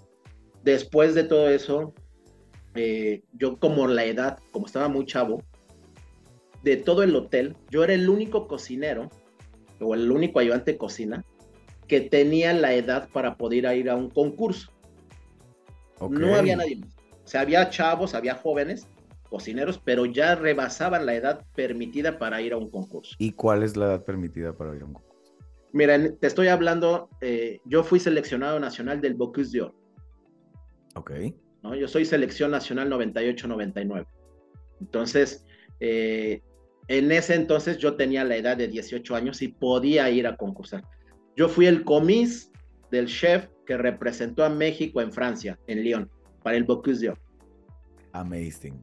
Después 0.63 1.15
de 1.15 1.23
todo 1.23 1.49
eso, 1.49 1.93
eh, 2.75 3.21
yo 3.33 3.57
como 3.57 3.87
la 3.87 4.03
edad, 4.03 4.39
como 4.51 4.65
estaba 4.65 4.89
muy 4.89 5.05
chavo, 5.05 5.41
de 6.63 6.75
todo 6.77 7.03
el 7.03 7.15
hotel, 7.15 7.55
yo 7.69 7.83
era 7.83 7.93
el 7.93 8.09
único 8.09 8.47
cocinero 8.47 9.09
o 9.79 9.93
el 9.93 10.11
único 10.11 10.39
ayudante 10.39 10.73
de 10.73 10.77
cocina 10.77 11.23
que 11.87 12.01
tenía 12.01 12.53
la 12.53 12.73
edad 12.73 13.07
para 13.13 13.37
poder 13.37 13.73
ir 13.77 13.89
a 13.89 13.95
un 13.95 14.09
concurso. 14.09 14.72
No 16.09 16.35
había 16.35 16.55
nadie 16.55 16.77
más. 16.77 16.89
O 17.23 17.27
sea, 17.27 17.41
había 17.41 17.69
chavos, 17.69 18.13
había 18.15 18.35
jóvenes, 18.35 18.87
cocineros, 19.29 19.79
pero 19.83 20.05
ya 20.05 20.35
rebasaban 20.35 21.05
la 21.05 21.15
edad 21.15 21.45
permitida 21.55 22.19
para 22.19 22.41
ir 22.41 22.53
a 22.53 22.57
un 22.57 22.69
concurso. 22.69 23.15
¿Y 23.17 23.31
cuál 23.31 23.63
es 23.63 23.77
la 23.77 23.85
edad 23.85 24.03
permitida 24.03 24.55
para 24.55 24.75
ir 24.75 24.81
a 24.81 24.85
un 24.85 24.93
concurso? 24.93 25.13
Mira, 25.71 25.97
te 25.97 26.27
estoy 26.27 26.49
hablando, 26.49 27.09
eh, 27.21 27.59
yo 27.65 27.83
fui 27.83 27.99
seleccionado 27.99 28.59
nacional 28.59 29.01
del 29.01 29.15
Bocuse 29.15 29.57
d'Or. 29.57 29.73
Ok. 30.95 31.11
¿no? 31.63 31.73
Yo 31.75 31.87
soy 31.87 32.05
selección 32.05 32.51
nacional 32.51 32.91
98-99. 32.91 34.05
Entonces, 34.81 35.45
eh, 35.79 36.41
en 36.87 37.11
ese 37.11 37.35
entonces 37.35 37.77
yo 37.77 37.95
tenía 37.95 38.23
la 38.23 38.35
edad 38.35 38.57
de 38.57 38.67
18 38.67 39.15
años 39.15 39.41
y 39.41 39.47
podía 39.47 40.09
ir 40.09 40.27
a 40.27 40.35
concursar. 40.35 40.83
Yo 41.35 41.49
fui 41.49 41.65
el 41.65 41.83
comis 41.83 42.51
del 42.91 43.07
chef 43.07 43.47
que 43.65 43.77
representó 43.77 44.43
a 44.43 44.49
México 44.49 45.01
en 45.01 45.11
Francia, 45.11 45.59
en 45.67 45.83
Lyon, 45.83 46.09
para 46.43 46.57
el 46.57 46.63
Bocuse 46.63 47.07
d'Or. 47.07 47.19
Amazing. 48.11 48.79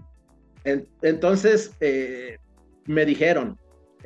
entonces, 1.02 1.72
eh, 1.80 2.38
me 2.86 3.04
dijeron, 3.04 3.58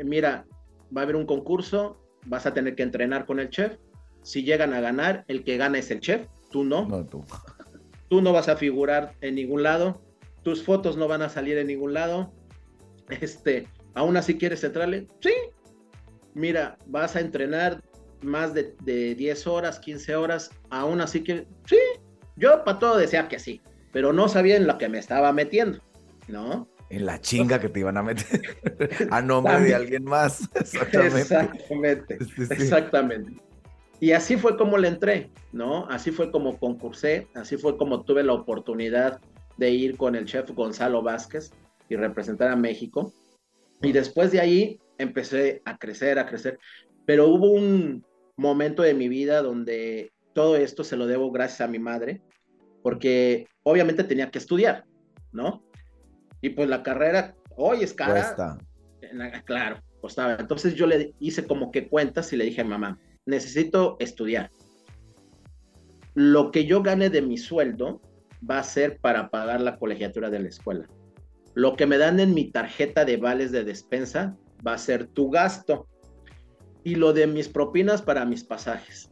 mira, 0.05 0.47
va 0.95 1.03
a 1.03 1.05
haber 1.05 1.17
un 1.17 1.27
concurso, 1.27 1.99
vas 2.27 2.47
a 2.47 2.55
tener 2.55 2.75
que 2.75 2.83
entrenar 2.83 3.27
con 3.27 3.41
el 3.41 3.51
chef. 3.51 3.77
Si 4.23 4.43
llegan 4.43 4.73
a 4.73 4.81
ganar, 4.81 5.25
el 5.29 5.45
que 5.45 5.57
gana 5.57 5.79
es 5.79 5.91
el 5.91 6.01
chef, 6.01 6.27
tú 6.51 6.65
no. 6.65 6.87
No, 6.87 7.05
tú. 7.05 7.25
Tú 8.11 8.21
no 8.21 8.33
vas 8.33 8.49
a 8.49 8.57
figurar 8.57 9.15
en 9.23 9.35
ningún 9.35 9.63
lado, 9.63 10.01
tus 10.45 10.63
fotos 10.63 10.97
no 10.97 11.09
van 11.09 11.23
a 11.23 11.31
salir 11.31 11.57
en 11.59 11.67
ningún 11.67 11.95
lado. 11.95 12.33
Este, 13.09 13.67
aún 13.95 14.17
así 14.17 14.37
quieres 14.39 14.63
entrarle, 14.63 15.09
sí. 15.21 15.33
Mira, 16.35 16.79
vas 16.87 17.17
a 17.17 17.21
entrenar 17.21 17.83
más 18.25 18.55
de, 18.55 18.75
10 19.15 19.47
horas, 19.47 19.79
15 19.79 20.17
horas, 20.17 20.51
aún 20.71 21.01
así 21.01 21.23
que 21.23 21.47
sí, 21.67 21.79
yo 22.37 22.65
para 22.65 22.79
todo 22.79 22.97
decía 22.97 23.29
que 23.29 23.39
sí, 23.39 23.61
pero 23.93 24.13
no 24.13 24.29
sabía 24.29 24.57
en 24.57 24.67
lo 24.67 24.79
que 24.79 24.89
me 24.89 24.99
estaba 24.99 25.33
metiendo, 25.33 25.81
¿no? 26.29 26.69
En 26.91 27.07
la 27.07 27.21
chinga 27.21 27.61
que 27.61 27.69
te 27.69 27.81
iban 27.81 27.97
a 27.97 28.03
meter 28.03 28.43
a 29.11 29.23
nombre 29.23 29.61
de 29.61 29.75
alguien 29.75 30.05
más. 30.05 30.49
Exactamente. 30.55 31.19
Exactamente. 31.19 32.19
Exactamente. 32.51 33.45
Y 34.01 34.13
así 34.13 34.37
fue 34.37 34.57
como 34.57 34.77
le 34.77 34.89
entré, 34.89 35.31
¿no? 35.53 35.87
Así 35.89 36.11
fue 36.11 36.31
como 36.31 36.59
concursé, 36.59 37.29
así 37.35 37.57
fue 37.57 37.77
como 37.77 38.03
tuve 38.05 38.23
la 38.23 38.35
oportunidad 38.35 39.21
de 39.57 39.71
ir 39.71 39.97
con 39.97 40.15
el 40.15 40.27
chef 40.27 40.51
Gonzalo 40.51 41.03
Vázquez 41.03 41.53
y 41.89 41.97
representar 41.97 42.51
a 42.51 42.57
México. 42.57 43.13
Y 43.83 43.93
después 43.93 44.33
de 44.33 44.41
ahí 44.41 44.81
empecé 44.99 45.63
a 45.65 45.79
crecer, 45.79 46.19
a 46.19 46.27
crecer. 46.27 46.59
Pero 47.07 47.29
hubo 47.29 47.51
un, 47.51 48.05
momento 48.37 48.83
de 48.83 48.95
mi 48.95 49.09
vida 49.09 49.43
donde 49.43 50.13
todo 50.33 50.57
esto 50.57 50.85
se 50.85 50.97
lo 50.97 51.07
debo 51.07 51.31
gracias 51.31 51.63
a 51.63 51.69
mi 51.69 51.79
madre, 51.79 52.23
porque 52.83 53.47
obviamente 53.63 54.05
tenía 54.05 54.31
que 54.31 54.39
estudiar, 54.39 54.85
¿no? 55.33 55.65
Y 56.41 56.51
pues 56.51 56.69
la 56.69 56.83
carrera 56.83 57.35
hoy 57.57 57.83
es 57.83 57.95
cara. 57.95 58.59
Claro, 59.45 59.81
costaba. 60.01 60.37
Entonces 60.39 60.75
yo 60.75 60.87
le 60.87 61.15
hice 61.21 61.47
como 61.47 61.71
que 61.71 61.89
cuentas 61.89 62.33
y 62.33 62.37
le 62.37 62.45
dije 62.45 62.61
a 62.61 62.65
mamá, 62.65 62.99
necesito 63.27 63.97
estudiar. 64.01 64.51
Lo 66.15 66.51
que 66.51 66.67
yo 66.67 66.83
gane 66.83 67.11
de 67.11 67.23
mi 67.23 67.39
sueldo 67.39 68.01
va 68.49 68.59
a 68.59 68.65
ser 68.65 68.99
para 68.99 69.31
pagar 69.31 69.61
la 69.61 69.79
colegiatura 69.79 70.31
de 70.31 70.41
la 70.41 70.49
escuela. 70.49 70.87
Lo 71.55 71.77
que 71.77 71.87
me 71.87 71.99
dan 71.99 72.21
en 72.21 72.35
mi 72.35 72.51
tarjeta 72.51 73.05
de 73.05 73.17
vales 73.17 73.53
de 73.53 73.65
despensa 73.65 74.37
va 74.67 74.75
a 74.75 74.79
ser 74.79 75.07
tu 75.07 75.31
gasto 75.31 75.87
y 76.85 76.95
lo 76.97 77.13
de 77.13 77.27
mis 77.27 77.49
propinas 77.49 78.03
para 78.03 78.25
mis 78.25 78.45
pasajes. 78.45 79.11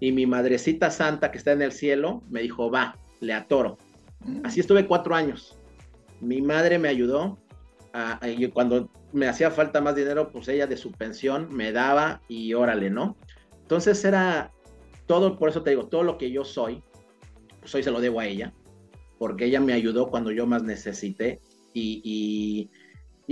Y 0.00 0.12
mi 0.12 0.26
madrecita 0.26 0.90
santa 0.90 1.30
que 1.30 1.38
está 1.38 1.52
en 1.52 1.62
el 1.62 1.72
cielo 1.72 2.22
me 2.30 2.40
dijo, 2.40 2.70
va, 2.70 2.96
le 3.20 3.34
atoro. 3.34 3.76
Mm. 4.20 4.40
Así 4.44 4.60
estuve 4.60 4.86
cuatro 4.86 5.14
años. 5.14 5.58
Mi 6.20 6.40
madre 6.40 6.78
me 6.78 6.88
ayudó 6.88 7.38
y 8.22 8.46
cuando 8.48 8.90
me 9.12 9.26
hacía 9.28 9.50
falta 9.50 9.80
más 9.80 9.96
dinero, 9.96 10.30
pues 10.30 10.48
ella 10.48 10.66
de 10.66 10.76
su 10.76 10.92
pensión 10.92 11.48
me 11.50 11.72
daba 11.72 12.20
y 12.28 12.54
órale, 12.54 12.90
¿no? 12.90 13.16
Entonces 13.62 14.04
era 14.04 14.52
todo, 15.06 15.38
por 15.38 15.48
eso 15.48 15.62
te 15.62 15.70
digo, 15.70 15.86
todo 15.86 16.02
lo 16.02 16.18
que 16.18 16.30
yo 16.30 16.44
soy, 16.44 16.82
pues 17.60 17.74
hoy 17.74 17.82
se 17.82 17.90
lo 17.90 18.00
debo 18.00 18.20
a 18.20 18.26
ella, 18.26 18.52
porque 19.18 19.46
ella 19.46 19.60
me 19.60 19.72
ayudó 19.72 20.10
cuando 20.10 20.30
yo 20.30 20.46
más 20.46 20.62
necesité 20.62 21.40
y, 21.72 22.00
y, 22.04 22.70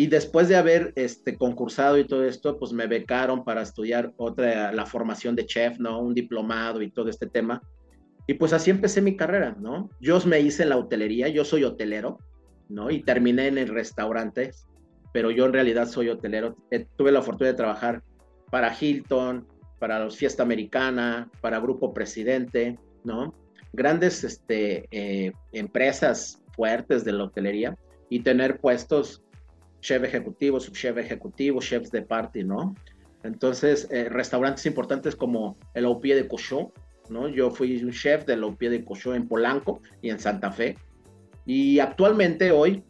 después 0.09 0.48
de 0.48 0.56
haber 0.56 0.92
este, 0.94 1.38
concursado 1.38 1.96
y 1.96 2.06
todo 2.06 2.24
esto, 2.24 2.59
pues 2.59 2.70
me 2.74 2.87
becaron 2.87 3.44
para 3.44 3.62
estudiar 3.62 4.12
otra, 4.18 4.70
la 4.70 4.85
formación 4.85 5.35
de 5.35 5.46
chef, 5.46 5.78
¿no? 5.78 6.00
Un 6.00 6.12
diplomado 6.12 6.82
y 6.82 6.90
todo 6.90 7.09
este 7.09 7.26
tema. 7.26 7.62
Y 8.26 8.35
pues 8.35 8.52
así 8.52 8.70
empecé 8.70 9.00
mi 9.00 9.16
carrera, 9.16 9.56
¿no? 9.59 9.88
Yo 9.98 10.20
me 10.26 10.38
hice 10.40 10.64
en 10.64 10.68
la 10.68 10.76
hotelería, 10.76 11.28
yo 11.28 11.46
soy 11.46 11.64
hotelero, 11.64 12.18
¿no? 12.68 12.90
Y 12.90 13.02
terminé 13.02 13.46
en 13.46 13.56
el 13.56 13.68
restaurante, 13.68 14.50
pero 15.14 15.30
yo 15.30 15.46
en 15.46 15.54
realidad 15.54 15.88
soy 15.88 16.11
hotelero. 16.11 16.56
Eh, 16.70 16.87
tuve 16.96 17.11
la 17.11 17.22
fortuna 17.22 17.48
de 17.50 17.56
trabajar 17.56 18.02
para 18.50 18.76
Hilton, 18.78 19.46
para 19.78 20.04
los 20.04 20.18
Fiesta 20.18 20.42
Americana, 20.42 21.30
para 21.40 21.59
Grupo 21.59 21.94
Presidente, 21.94 22.78
¿no? 23.02 23.35
Grandes 23.72 24.24
este, 24.24 24.88
eh, 24.90 25.32
empresas 25.52 26.42
fuertes 26.54 27.02
de 27.02 27.12
la 27.12 27.24
hotelería 27.24 27.78
y 28.11 28.20
tener 28.20 28.59
puestos 28.59 29.22
chef 29.87 30.03
ejecutivo, 30.03 30.59
subchef 30.59 30.99
ejecutivo, 30.99 31.61
chefs 31.61 31.92
de 31.92 32.03
party, 32.03 32.42
¿no? 32.42 32.75
Entonces, 33.22 33.87
eh, 33.92 34.09
restaurantes 34.09 34.66
importantes 34.66 35.14
como 35.14 35.57
el 35.75 35.85
Au 35.85 36.01
de 36.01 36.27
Cochon, 36.27 36.72
¿no? 37.09 37.29
Yo 37.29 37.51
fui 37.53 37.81
un 37.83 37.92
chef 37.92 38.27
del 38.27 38.42
Au 38.42 38.57
de 38.59 38.85
Cochon 38.85 39.14
en 39.14 39.29
Polanco 39.29 39.81
y 40.03 40.11
en 40.11 40.18
Santa 40.18 40.51
Fe. 40.51 40.77
Y 41.44 41.79
actualmente 41.79 42.51
hoy, 42.51 42.83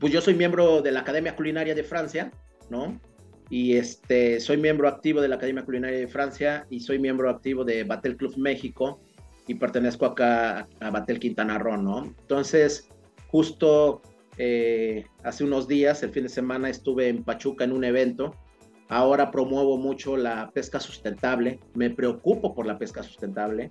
pues 0.00 0.12
yo 0.12 0.20
soy 0.20 0.34
miembro 0.34 0.82
de 0.82 0.92
la 0.92 1.00
Academia 1.00 1.34
Culinaria 1.34 1.74
de 1.74 1.82
Francia, 1.82 2.30
¿no? 2.68 3.00
Y 3.48 3.76
este, 3.76 4.38
soy 4.40 4.58
miembro 4.58 4.86
activo 4.86 5.22
de 5.22 5.28
la 5.28 5.36
Academia 5.36 5.64
Culinaria 5.64 5.98
de 5.98 6.08
Francia 6.08 6.66
y 6.68 6.80
soy 6.80 6.98
miembro 6.98 7.30
activo 7.30 7.64
de 7.64 7.84
Batel 7.84 8.18
Club 8.18 8.36
México 8.36 9.00
y 9.46 9.54
pertenezco 9.54 10.04
acá 10.04 10.68
a 10.80 10.90
Batel 10.90 11.18
Quintana 11.18 11.58
Roo, 11.58 11.78
¿no? 11.78 12.04
Entonces, 12.04 12.90
justo 13.28 14.02
eh, 14.38 15.04
hace 15.24 15.44
unos 15.44 15.66
días, 15.66 16.02
el 16.02 16.10
fin 16.10 16.22
de 16.22 16.28
semana, 16.28 16.70
estuve 16.70 17.08
en 17.08 17.24
Pachuca 17.24 17.64
en 17.64 17.72
un 17.72 17.84
evento. 17.84 18.34
Ahora 18.88 19.30
promuevo 19.30 19.76
mucho 19.76 20.16
la 20.16 20.50
pesca 20.52 20.80
sustentable, 20.80 21.60
me 21.74 21.90
preocupo 21.90 22.54
por 22.54 22.64
la 22.64 22.78
pesca 22.78 23.02
sustentable 23.02 23.70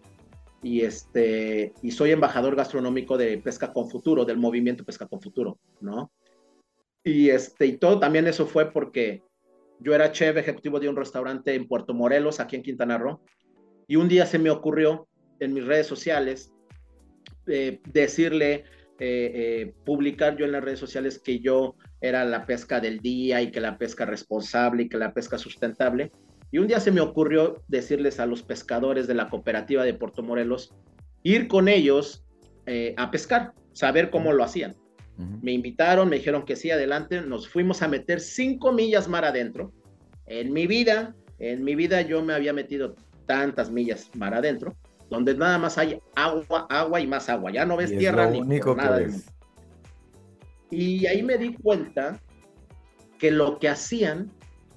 y, 0.62 0.82
este, 0.82 1.74
y 1.82 1.92
soy 1.92 2.12
embajador 2.12 2.56
gastronómico 2.56 3.18
de 3.18 3.38
Pesca 3.38 3.74
con 3.74 3.90
Futuro, 3.90 4.26
del 4.26 4.38
movimiento 4.38 4.84
Pesca 4.84 5.08
con 5.08 5.22
Futuro, 5.22 5.58
¿no? 5.80 6.12
Y, 7.04 7.30
este, 7.30 7.66
y 7.66 7.78
todo 7.78 8.00
también 8.00 8.28
eso 8.28 8.46
fue 8.46 8.72
porque 8.72 9.24
yo 9.80 9.96
era 9.96 10.12
chef 10.12 10.38
ejecutivo 10.38 10.80
de 10.80 10.90
un 10.90 10.96
restaurante 10.96 11.56
en 11.56 11.68
Puerto 11.68 11.94
Morelos, 11.94 12.40
aquí 12.40 12.56
en 12.56 12.64
Quintana 12.64 12.98
Roo, 12.98 13.22
y 13.88 13.96
un 13.96 14.10
día 14.10 14.26
se 14.26 14.40
me 14.40 14.50
ocurrió 14.50 15.08
en 15.40 15.54
mis 15.54 15.66
redes 15.66 15.88
sociales 15.88 16.52
eh, 17.48 17.80
decirle 17.86 18.66
eh, 19.00 19.32
eh, 19.36 19.74
publicar 19.86 20.38
yo 20.38 20.46
en 20.46 20.52
las 20.52 20.64
redes 20.64 20.80
sociales 20.80 21.20
que 21.20 21.40
yo 21.40 21.76
era 22.02 22.26
la 22.26 22.48
pesca 22.48 22.80
del 22.80 23.00
día 23.00 23.44
y 23.44 23.52
que 23.52 23.60
la 23.60 23.78
pesca 23.78 24.06
responsable 24.06 24.84
y 24.84 24.90
que 24.90 24.98
la 24.98 25.14
pesca 25.14 25.38
sustentable. 25.38 26.12
Y 26.52 26.58
un 26.58 26.68
día 26.68 26.80
se 26.80 26.92
me 26.92 27.02
ocurrió 27.02 27.62
decirles 27.68 28.20
a 28.20 28.26
los 28.26 28.42
pescadores 28.42 29.06
de 29.06 29.14
la 29.14 29.30
cooperativa 29.30 29.84
de 29.84 29.94
Puerto 29.94 30.24
Morelos, 30.24 30.74
ir 31.22 31.48
con 31.48 31.68
ellos 31.68 32.26
eh, 32.66 32.96
a 32.98 33.12
pescar, 33.12 33.54
saber 33.74 34.10
cómo 34.10 34.34
lo 34.34 34.44
hacían. 34.44 34.76
Me 35.42 35.52
invitaron, 35.52 36.10
me 36.10 36.18
dijeron 36.18 36.46
que 36.46 36.56
sí, 36.56 36.70
adelante, 36.70 37.22
nos 37.22 37.50
fuimos 37.50 37.82
a 37.82 37.88
meter 37.88 38.20
cinco 38.20 38.72
millas 38.72 39.08
mar 39.08 39.26
adentro. 39.26 39.74
En 40.28 40.54
mi 40.54 40.68
vida, 40.68 41.16
en 41.40 41.64
mi 41.64 41.74
vida 41.74 42.02
yo 42.02 42.24
me 42.24 42.34
había 42.34 42.54
metido 42.54 42.96
tantas 43.26 43.72
millas 43.72 44.12
mar 44.16 44.36
adentro 44.36 44.78
donde 45.10 45.36
nada 45.36 45.58
más 45.58 45.78
hay 45.78 46.00
agua, 46.16 46.68
agua 46.70 47.00
y 47.00 47.08
más 47.08 47.30
agua. 47.30 47.52
Ya 47.52 47.66
no 47.66 47.78
ves 47.78 47.96
tierra 47.98 48.30
ni 48.30 48.42
nada. 48.42 49.02
Y 50.70 51.06
ahí 51.06 51.24
me 51.24 51.38
di 51.38 51.54
cuenta 51.54 52.20
que 53.18 53.32
lo 53.32 53.58
que 53.58 53.70
hacían, 53.70 54.32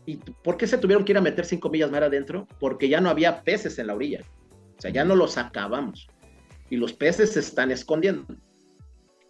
¿y 0.07 0.16
por 0.16 0.57
qué 0.57 0.66
se 0.66 0.79
tuvieron 0.79 1.05
que 1.05 1.12
ir 1.12 1.19
a 1.19 1.23
meter 1.23 1.45
cinco 1.45 1.69
millas 1.69 1.90
más 1.90 2.03
adentro? 2.03 2.47
Porque 2.59 2.88
ya 2.88 3.01
no 3.01 3.11
había 3.11 3.43
peces 3.43 3.79
en 3.79 3.88
la 3.88 3.95
orilla. 3.95 4.21
O 4.79 4.81
sea, 4.81 4.90
ya 4.90 5.05
no 5.05 5.16
los 5.16 5.33
sacábamos. 5.33 6.09
Y 6.71 6.77
los 6.77 6.93
peces 6.93 7.33
se 7.33 7.40
están 7.40 7.71
escondiendo. 7.71 8.27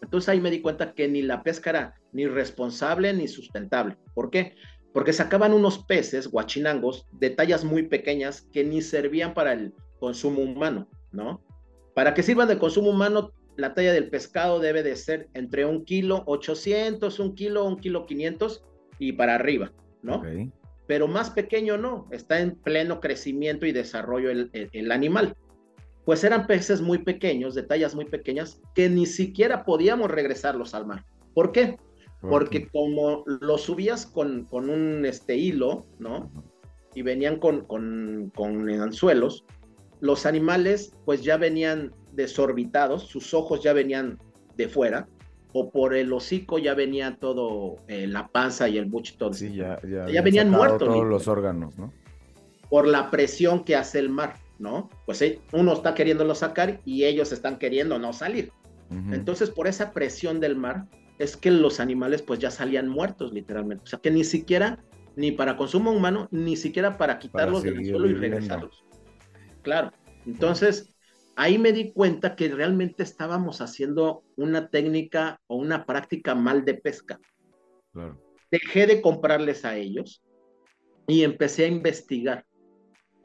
Entonces 0.03 0.29
ahí 0.29 0.41
me 0.41 0.51
di 0.51 0.61
cuenta 0.61 0.93
que 0.93 1.09
ni 1.09 1.23
la 1.23 1.43
pesca 1.43 1.71
era 1.71 1.95
ni 2.13 2.27
responsable 2.27 3.13
ni 3.13 3.29
sustentable. 3.29 3.97
¿Por 4.15 4.31
qué? 4.31 4.55
Porque 4.93 5.13
sacaban 5.13 5.55
unos 5.55 5.79
peces 5.85 6.29
guachinangos 6.29 7.07
de 7.13 7.31
tallas 7.31 7.65
muy 7.65 7.85
pequeñas 7.85 8.43
que 8.53 8.65
ni 8.65 8.83
servían 8.83 9.35
para 9.35 9.53
el 9.53 9.73
consumo 10.01 10.43
humano, 10.43 10.89
¿no? 11.13 11.41
Para 11.95 12.15
que 12.15 12.23
sirvan 12.23 12.49
de 12.49 12.59
consumo 12.59 12.91
humano, 12.91 13.33
la 13.57 13.75
talla 13.75 13.93
del 13.93 14.09
pescado 14.09 14.59
debe 14.59 14.83
de 14.83 14.97
ser 14.97 15.29
entre 15.35 15.65
un 15.65 15.85
kilo 15.85 16.25
800, 16.27 17.21
un 17.21 17.35
kilo, 17.35 17.65
un 17.65 17.77
kilo 17.77 18.07
500 18.07 18.65
y 18.99 19.13
para 19.13 19.35
arriba, 19.35 19.73
¿no? 20.03 20.23
Pero 20.87 21.07
más 21.07 21.31
pequeño 21.31 21.77
no, 21.77 22.09
está 22.11 22.41
en 22.41 22.57
pleno 22.57 23.01
crecimiento 23.01 23.67
y 23.67 23.73
desarrollo 23.73 24.31
el, 24.31 24.93
animal. 24.93 25.37
Pues 26.05 26.25
eran 26.25 26.47
peces 26.47 26.81
muy 26.81 26.99
pequeños, 26.99 27.55
de 27.55 27.63
tallas 27.63 27.95
muy 27.95 28.07
pequeñas, 28.07 28.61
que 28.75 28.89
ni 28.89 29.07
siquiera 29.07 29.65
podíamos 29.65 30.11
regresarlos 30.11 30.75
al 30.75 30.87
mar. 30.87 31.05
¿Por 31.35 31.53
qué? 31.53 31.77
Porque 32.21 32.69
como 32.69 33.25
los 33.27 33.63
subías 33.63 34.05
con, 34.05 34.47
con 34.47 34.69
un 34.69 35.07
este, 35.07 35.37
hilo, 35.37 35.87
¿no? 35.99 36.31
Y 36.95 37.03
venían 37.03 37.39
con, 37.39 37.65
con, 37.67 38.33
con 38.35 38.69
anzuelos, 38.69 39.45
los 40.01 40.27
animales 40.27 40.93
pues 41.05 41.23
ya 41.23 41.37
venían 41.37 41.93
desorbitados, 42.13 43.05
sus 43.05 43.35
ojos 43.35 43.63
ya 43.63 43.73
venían 43.73 44.19
de 44.57 44.69
fuera, 44.69 45.09
o 45.53 45.71
por 45.71 45.95
el 45.95 46.13
hocico 46.13 46.59
ya 46.59 46.75
venía 46.75 47.17
todo, 47.17 47.77
eh, 47.89 48.07
la 48.07 48.29
panza 48.29 48.69
y 48.69 48.79
el 48.79 48.87
buche 48.87 49.15
todo. 49.19 49.33
Sí, 49.33 49.55
ya, 49.55 49.81
ya, 49.83 50.09
ya 50.09 50.23
venían 50.23 50.51
muertos. 50.51 50.89
Todos 50.89 51.07
los 51.07 51.29
órganos, 51.29 51.77
¿no? 51.77 51.93
Por 52.69 52.87
la 52.87 53.11
presión 53.11 53.65
que 53.65 53.75
hace 53.75 53.99
el 53.99 54.11
mar, 54.11 54.37
¿no? 54.59 54.89
Pues 55.07 55.23
eh, 55.23 55.41
uno 55.53 55.73
está 55.73 55.95
queriéndolo 55.95 56.35
sacar 56.35 56.81
y 56.85 57.05
ellos 57.05 57.33
están 57.33 57.59
queriendo 57.59 57.99
no 57.99 58.13
salir. 58.13 58.53
Entonces, 59.13 59.51
por 59.51 59.69
esa 59.69 59.93
presión 59.93 60.41
del 60.41 60.57
mar, 60.57 60.87
es 61.21 61.37
que 61.37 61.53
los 61.53 61.79
animales 61.79 62.23
pues 62.23 62.41
ya 62.41 62.51
salían 62.51 62.89
muertos 62.89 63.33
literalmente. 63.33 63.85
O 63.85 63.87
sea, 63.87 64.01
que 64.01 64.11
ni 64.11 64.25
siquiera, 64.25 64.81
ni 65.15 65.31
para 65.31 65.57
consumo 65.57 65.93
humano, 65.93 66.27
ni 66.33 66.57
siquiera 66.57 66.99
para 66.99 67.21
quitarlos 67.21 67.63
del 67.63 67.87
suelo 67.87 68.09
y 68.09 68.15
regresarlos. 68.15 68.85
Claro. 69.63 69.93
Entonces, 70.27 70.95
ahí 71.37 71.59
me 71.59 71.73
di 71.73 71.93
cuenta 71.93 72.37
que 72.37 72.49
realmente 72.49 73.03
estábamos 73.03 73.61
haciendo 73.61 74.23
una 74.37 74.69
técnica 74.69 75.41
o 75.47 75.57
una 75.57 75.87
práctica 75.87 76.35
mal 76.35 76.65
de 76.65 76.75
pesca. 76.75 77.19
Dejé 78.51 78.87
de 78.87 79.01
comprarles 79.01 79.65
a 79.65 79.77
ellos 79.77 80.23
y 81.07 81.25
empecé 81.25 81.65
a 81.65 81.69
investigar. 81.69 82.45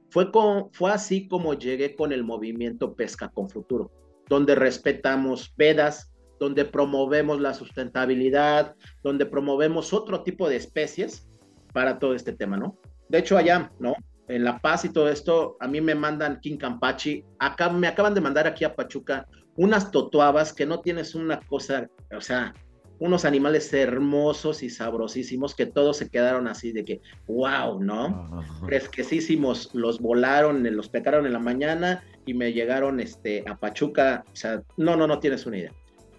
Fue, 0.10 0.32
con, 0.32 0.71
fue 0.71 0.91
así 0.91 1.28
como 1.28 1.56
llegué 1.56 1.95
con 1.95 2.13
el 2.13 2.24
movimiento 2.24 2.95
Pesca 2.95 3.30
con 3.30 3.50
Futuro, 3.50 3.91
donde 4.30 4.56
respetamos 4.56 5.54
vedas, 5.58 6.13
donde 6.39 6.63
promovemos 6.63 7.41
la 7.41 7.54
sustentabilidad, 7.54 8.76
donde 9.04 9.26
promovemos 9.26 9.93
otro 9.93 10.24
tipo 10.24 10.48
de 10.48 10.56
especies 10.56 11.28
para 11.74 12.00
todo 12.00 12.15
este 12.15 12.32
tema, 12.34 12.56
¿no? 12.56 12.78
De 13.10 13.19
hecho, 13.19 13.38
allá, 13.38 13.71
¿no? 13.80 13.93
En 14.28 14.44
La 14.44 14.60
Paz 14.60 14.86
y 14.86 14.90
todo 14.90 15.10
esto, 15.10 15.58
a 15.60 15.68
mí 15.68 15.82
me 15.82 15.96
mandan 15.96 16.40
King 16.40 16.58
Campachi, 16.58 17.24
acá 17.40 17.70
me 17.70 17.88
acaban 17.88 18.14
de 18.14 18.22
mandar 18.22 18.48
aquí 18.48 18.64
a 18.64 18.76
Pachuca 18.76 19.28
unas 19.58 19.92
totuabas 19.92 20.54
que 20.54 20.66
no 20.66 20.82
tienes 20.82 21.16
una 21.16 21.40
cosa, 21.40 21.88
o 22.16 22.22
sea, 22.22 22.54
unos 23.00 23.26
animales 23.26 23.74
hermosos 23.74 24.64
y 24.64 24.70
sabrosísimos 24.70 25.54
que 25.54 25.66
todos 25.66 25.98
se 25.98 26.10
quedaron 26.10 26.48
así 26.48 26.72
de 26.72 26.86
que, 26.86 27.02
wow, 27.28 27.82
¿no? 27.82 28.44
Fresquecísimos, 28.66 29.74
los 29.74 30.00
volaron, 30.00 30.64
los 30.76 30.90
pecaron 30.90 31.26
en 31.26 31.34
la 31.34 31.40
mañana 31.40 32.04
y 32.26 32.34
me 32.34 32.54
llegaron 32.54 33.00
este, 33.00 33.44
a 33.48 33.56
Pachuca, 33.56 34.24
o 34.32 34.36
sea, 34.36 34.62
no, 34.78 34.96
no, 34.96 35.08
no 35.08 35.20
tienes 35.20 35.46
una 35.46 35.58
idea. 35.58 35.72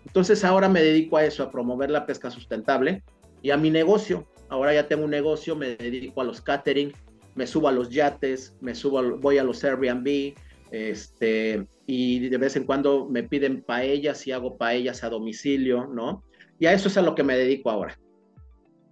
Entonces 0.06 0.44
ahora 0.44 0.68
me 0.68 0.82
dedico 0.82 1.16
a 1.16 1.24
eso, 1.24 1.42
a 1.42 1.50
promover 1.50 1.90
la 1.90 2.06
pesca 2.06 2.30
sustentable 2.30 3.02
y 3.42 3.50
a 3.50 3.56
mi 3.56 3.70
negocio. 3.70 4.26
Ahora 4.48 4.72
ya 4.72 4.86
tengo 4.86 5.04
un 5.04 5.10
negocio, 5.10 5.56
me 5.56 5.76
dedico 5.76 6.20
a 6.20 6.24
los 6.24 6.40
catering, 6.40 6.92
me 7.36 7.46
subo 7.46 7.68
a 7.68 7.72
los 7.72 7.90
yates, 7.90 8.56
me 8.60 8.74
subo, 8.74 9.18
voy 9.18 9.38
a 9.38 9.44
los 9.44 9.62
Airbnb, 9.62 10.34
este, 10.70 11.68
y 11.86 12.28
de 12.28 12.38
vez 12.38 12.56
en 12.56 12.64
cuando 12.64 13.08
me 13.08 13.22
piden 13.22 13.62
paellas 13.62 14.26
y 14.26 14.32
hago 14.32 14.56
paellas 14.56 15.04
a 15.04 15.10
domicilio, 15.10 15.86
¿no? 15.86 16.24
Y 16.58 16.66
a 16.66 16.72
eso 16.72 16.88
es 16.88 16.96
a 16.96 17.02
lo 17.02 17.14
que 17.14 17.22
me 17.22 17.36
dedico 17.36 17.70
ahora. 17.70 17.96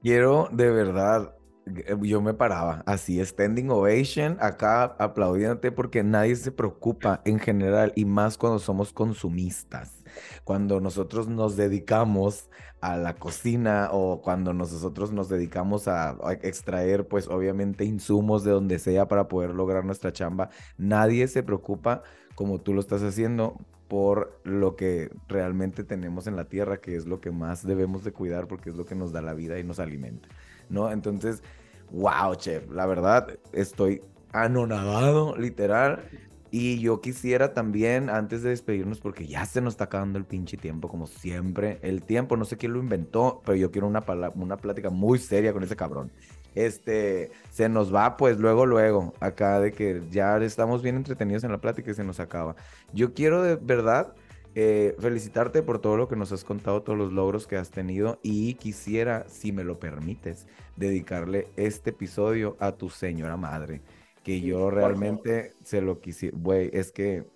Quiero 0.02 0.48
de 0.52 0.70
verdad, 0.70 1.34
eh, 1.66 1.96
yo 2.02 2.20
me 2.20 2.34
paraba 2.34 2.82
así, 2.86 3.24
standing 3.24 3.70
ovation, 3.70 4.36
acá 4.40 4.84
aplaudiéndote 4.98 5.72
porque 5.72 6.04
nadie 6.04 6.36
se 6.36 6.52
preocupa 6.52 7.22
en 7.24 7.38
general 7.38 7.92
y 7.96 8.04
más 8.04 8.36
cuando 8.36 8.58
somos 8.58 8.92
consumistas 8.92 10.03
cuando 10.44 10.80
nosotros 10.80 11.28
nos 11.28 11.56
dedicamos 11.56 12.48
a 12.80 12.96
la 12.96 13.14
cocina 13.14 13.88
o 13.92 14.20
cuando 14.20 14.52
nosotros 14.52 15.12
nos 15.12 15.28
dedicamos 15.28 15.88
a, 15.88 16.10
a 16.10 16.32
extraer, 16.42 17.08
pues 17.08 17.28
obviamente, 17.28 17.84
insumos 17.84 18.44
de 18.44 18.50
donde 18.50 18.78
sea 18.78 19.08
para 19.08 19.28
poder 19.28 19.50
lograr 19.50 19.84
nuestra 19.84 20.12
chamba, 20.12 20.50
nadie 20.76 21.26
se 21.28 21.42
preocupa 21.42 22.02
como 22.34 22.60
tú 22.60 22.74
lo 22.74 22.80
estás 22.80 23.02
haciendo 23.02 23.56
por 23.88 24.40
lo 24.44 24.76
que 24.76 25.10
realmente 25.28 25.84
tenemos 25.84 26.26
en 26.26 26.36
la 26.36 26.46
tierra, 26.46 26.80
que 26.80 26.96
es 26.96 27.06
lo 27.06 27.20
que 27.20 27.30
más 27.30 27.66
debemos 27.66 28.04
de 28.04 28.12
cuidar 28.12 28.48
porque 28.48 28.70
es 28.70 28.76
lo 28.76 28.84
que 28.84 28.94
nos 28.94 29.12
da 29.12 29.22
la 29.22 29.34
vida 29.34 29.58
y 29.58 29.64
nos 29.64 29.78
alimenta, 29.78 30.28
¿no? 30.68 30.90
Entonces, 30.90 31.42
wow, 31.90 32.34
chef, 32.34 32.68
la 32.70 32.86
verdad 32.86 33.38
estoy 33.52 34.02
anonadado, 34.32 35.36
literal. 35.36 36.08
Y 36.56 36.78
yo 36.78 37.00
quisiera 37.00 37.52
también, 37.52 38.08
antes 38.08 38.44
de 38.44 38.50
despedirnos, 38.50 39.00
porque 39.00 39.26
ya 39.26 39.44
se 39.44 39.60
nos 39.60 39.72
está 39.72 39.86
acabando 39.86 40.20
el 40.20 40.24
pinche 40.24 40.56
tiempo, 40.56 40.88
como 40.88 41.08
siempre. 41.08 41.80
El 41.82 42.04
tiempo, 42.04 42.36
no 42.36 42.44
sé 42.44 42.56
quién 42.56 42.74
lo 42.74 42.78
inventó, 42.78 43.42
pero 43.44 43.56
yo 43.56 43.72
quiero 43.72 43.88
una, 43.88 44.04
una 44.36 44.56
plática 44.56 44.88
muy 44.88 45.18
seria 45.18 45.52
con 45.52 45.64
ese 45.64 45.74
cabrón. 45.74 46.12
Este, 46.54 47.32
se 47.50 47.68
nos 47.68 47.92
va, 47.92 48.16
pues 48.16 48.38
luego, 48.38 48.66
luego, 48.66 49.14
acá 49.18 49.58
de 49.58 49.72
que 49.72 50.00
ya 50.12 50.36
estamos 50.36 50.80
bien 50.80 50.94
entretenidos 50.94 51.42
en 51.42 51.50
la 51.50 51.58
plática 51.58 51.90
y 51.90 51.94
se 51.94 52.04
nos 52.04 52.20
acaba. 52.20 52.54
Yo 52.92 53.14
quiero 53.14 53.42
de 53.42 53.56
verdad 53.56 54.14
eh, 54.54 54.94
felicitarte 55.00 55.60
por 55.64 55.80
todo 55.80 55.96
lo 55.96 56.06
que 56.06 56.14
nos 56.14 56.30
has 56.30 56.44
contado, 56.44 56.82
todos 56.82 56.96
los 56.96 57.12
logros 57.12 57.48
que 57.48 57.56
has 57.56 57.72
tenido 57.72 58.20
y 58.22 58.54
quisiera, 58.54 59.26
si 59.28 59.50
me 59.50 59.64
lo 59.64 59.80
permites, 59.80 60.46
dedicarle 60.76 61.48
este 61.56 61.90
episodio 61.90 62.56
a 62.60 62.70
tu 62.70 62.90
señora 62.90 63.36
madre, 63.36 63.80
que 64.24 64.40
yo 64.40 64.70
realmente 64.70 65.52
se 65.62 65.82
lo 65.82 66.00
quisiera, 66.00 66.36
güey, 66.36 66.70
es 66.72 66.90
que 66.90 67.26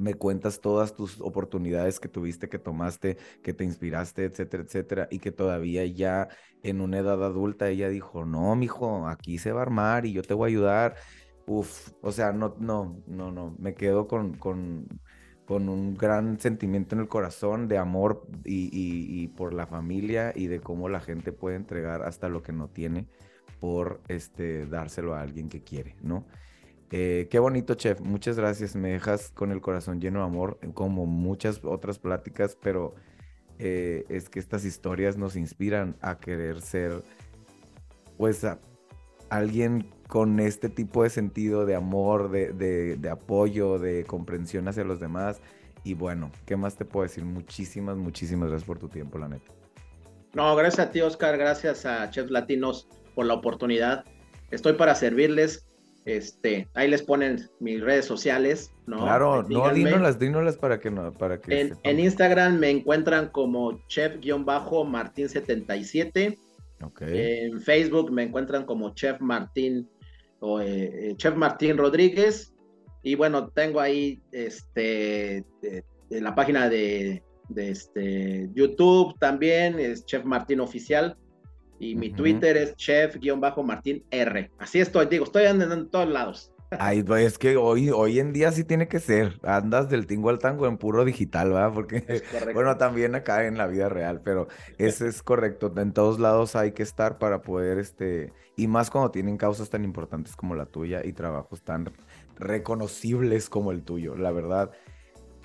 me 0.00 0.14
cuentas 0.14 0.60
todas 0.60 0.94
tus 0.94 1.20
oportunidades 1.20 2.00
que 2.00 2.08
tuviste, 2.08 2.48
que 2.48 2.58
tomaste, 2.58 3.18
que 3.42 3.52
te 3.52 3.64
inspiraste, 3.64 4.24
etcétera, 4.24 4.62
etcétera, 4.62 5.08
y 5.10 5.18
que 5.18 5.32
todavía 5.32 5.84
ya 5.84 6.28
en 6.62 6.80
una 6.80 6.98
edad 6.98 7.22
adulta 7.22 7.68
ella 7.68 7.90
dijo, 7.90 8.24
no, 8.24 8.54
mijo, 8.56 9.08
aquí 9.08 9.36
se 9.36 9.52
va 9.52 9.60
a 9.60 9.62
armar 9.62 10.06
y 10.06 10.12
yo 10.12 10.22
te 10.22 10.32
voy 10.32 10.48
a 10.48 10.52
ayudar. 10.52 10.96
Uf, 11.46 11.92
o 12.00 12.12
sea, 12.12 12.32
no, 12.32 12.56
no, 12.58 13.02
no, 13.06 13.30
no, 13.32 13.54
me 13.58 13.74
quedo 13.74 14.06
con, 14.06 14.34
con, 14.38 14.86
con 15.44 15.68
un 15.68 15.94
gran 15.94 16.38
sentimiento 16.38 16.94
en 16.94 17.02
el 17.02 17.08
corazón 17.08 17.68
de 17.68 17.76
amor 17.76 18.26
y, 18.44 18.70
y, 18.72 19.28
por 19.28 19.52
la 19.52 19.66
familia 19.66 20.32
y 20.34 20.46
de 20.46 20.60
cómo 20.60 20.88
la 20.88 21.00
gente 21.00 21.32
puede 21.32 21.56
entregar 21.56 22.02
hasta 22.02 22.28
lo 22.28 22.42
que 22.42 22.52
no 22.52 22.68
tiene 22.68 23.08
por 23.60 24.00
este, 24.08 24.66
dárselo 24.66 25.14
a 25.14 25.20
alguien 25.20 25.48
que 25.48 25.62
quiere, 25.62 25.94
¿no? 26.02 26.24
Eh, 26.90 27.28
qué 27.30 27.38
bonito, 27.38 27.74
chef. 27.74 28.00
Muchas 28.00 28.36
gracias. 28.36 28.74
Me 28.74 28.90
dejas 28.90 29.30
con 29.30 29.52
el 29.52 29.60
corazón 29.60 30.00
lleno 30.00 30.20
de 30.20 30.24
amor, 30.24 30.58
como 30.74 31.06
muchas 31.06 31.60
otras 31.64 31.98
pláticas, 31.98 32.56
pero 32.60 32.94
eh, 33.58 34.04
es 34.08 34.28
que 34.28 34.40
estas 34.40 34.64
historias 34.64 35.16
nos 35.16 35.36
inspiran 35.36 35.96
a 36.00 36.18
querer 36.18 36.60
ser, 36.60 37.02
pues, 38.16 38.44
alguien 39.28 39.88
con 40.08 40.40
este 40.40 40.68
tipo 40.68 41.04
de 41.04 41.10
sentido 41.10 41.64
de 41.64 41.76
amor, 41.76 42.30
de, 42.30 43.08
apoyo, 43.10 43.78
de 43.78 44.04
comprensión 44.04 44.66
hacia 44.66 44.82
los 44.82 44.98
demás. 44.98 45.40
Y 45.84 45.94
bueno, 45.94 46.32
¿qué 46.44 46.56
más 46.56 46.76
te 46.76 46.84
puedo 46.84 47.04
decir? 47.04 47.24
Muchísimas, 47.24 47.96
muchísimas 47.96 48.48
gracias 48.48 48.66
por 48.66 48.78
tu 48.78 48.88
tiempo, 48.88 49.18
la 49.18 49.28
neta. 49.28 49.52
No, 50.34 50.54
gracias 50.56 50.88
a 50.88 50.90
ti, 50.90 51.00
Oscar. 51.00 51.38
Gracias 51.38 51.86
a 51.86 52.10
Chefs 52.10 52.30
Latinos 52.30 52.88
por 53.14 53.26
la 53.26 53.34
oportunidad. 53.34 54.04
Estoy 54.50 54.72
para 54.74 54.94
servirles. 54.94 55.66
Este, 56.06 56.66
ahí 56.74 56.88
les 56.88 57.02
ponen 57.02 57.50
mis 57.60 57.82
redes 57.82 58.06
sociales, 58.06 58.72
¿no? 58.86 59.02
Claro, 59.02 59.42
no, 59.42 59.70
dínolas, 59.72 60.18
dínolas 60.18 60.56
para 60.56 60.80
que 60.80 60.90
no, 60.90 61.12
para 61.12 61.38
que. 61.40 61.74
En, 61.82 62.00
Instagram 62.00 62.58
me 62.58 62.70
encuentran 62.70 63.28
como 63.28 63.86
chef-martín77. 63.86 66.38
En 67.00 67.60
Facebook 67.60 68.10
me 68.10 68.22
encuentran 68.22 68.64
como 68.64 68.94
Chef 68.94 69.20
Martín 69.20 69.86
o 70.40 70.58
eh, 70.60 71.10
eh, 71.10 71.14
Chef 71.16 71.36
Martín 71.36 71.76
Rodríguez. 71.76 72.54
Y 73.02 73.14
bueno, 73.14 73.48
tengo 73.48 73.80
ahí 73.80 74.22
este 74.32 75.44
la 76.08 76.34
página 76.34 76.70
de, 76.70 77.22
de, 77.50 77.70
este 77.70 78.48
YouTube 78.54 79.18
también, 79.18 79.78
es 79.78 80.06
Chef 80.06 80.24
Martín 80.24 80.60
Oficial. 80.60 81.18
Y 81.80 81.96
mi 81.96 82.10
Twitter 82.10 82.58
es 82.58 82.76
chef-martín 82.76 84.04
R. 84.10 84.50
Así 84.58 84.80
estoy, 84.80 85.06
digo, 85.06 85.24
estoy 85.24 85.46
andando 85.46 85.74
en 85.74 85.88
todos 85.88 86.08
lados. 86.08 86.52
Ay, 86.78 87.02
pues 87.02 87.26
es 87.26 87.38
que 87.38 87.56
hoy, 87.56 87.90
hoy 87.90 88.20
en 88.20 88.32
día 88.32 88.52
sí 88.52 88.64
tiene 88.64 88.86
que 88.86 89.00
ser. 89.00 89.40
Andas 89.42 89.88
del 89.88 90.06
tingo 90.06 90.28
al 90.28 90.38
tango 90.38 90.68
en 90.68 90.76
puro 90.76 91.04
digital, 91.04 91.48
¿verdad? 91.48 91.72
Porque, 91.74 92.22
bueno, 92.54 92.76
también 92.76 93.14
acá 93.14 93.46
en 93.46 93.56
la 93.56 93.66
vida 93.66 93.88
real, 93.88 94.20
pero 94.22 94.46
eso 94.78 95.06
es 95.06 95.22
correcto. 95.22 95.72
En 95.76 95.92
todos 95.92 96.20
lados 96.20 96.54
hay 96.54 96.72
que 96.72 96.82
estar 96.82 97.18
para 97.18 97.42
poder, 97.42 97.78
este, 97.78 98.32
y 98.56 98.68
más 98.68 98.90
cuando 98.90 99.10
tienen 99.10 99.36
causas 99.36 99.70
tan 99.70 99.82
importantes 99.82 100.36
como 100.36 100.54
la 100.54 100.66
tuya 100.66 101.00
y 101.04 101.12
trabajos 101.14 101.62
tan 101.62 101.90
reconocibles 102.38 103.48
como 103.48 103.72
el 103.72 103.82
tuyo, 103.82 104.16
la 104.16 104.30
verdad. 104.30 104.70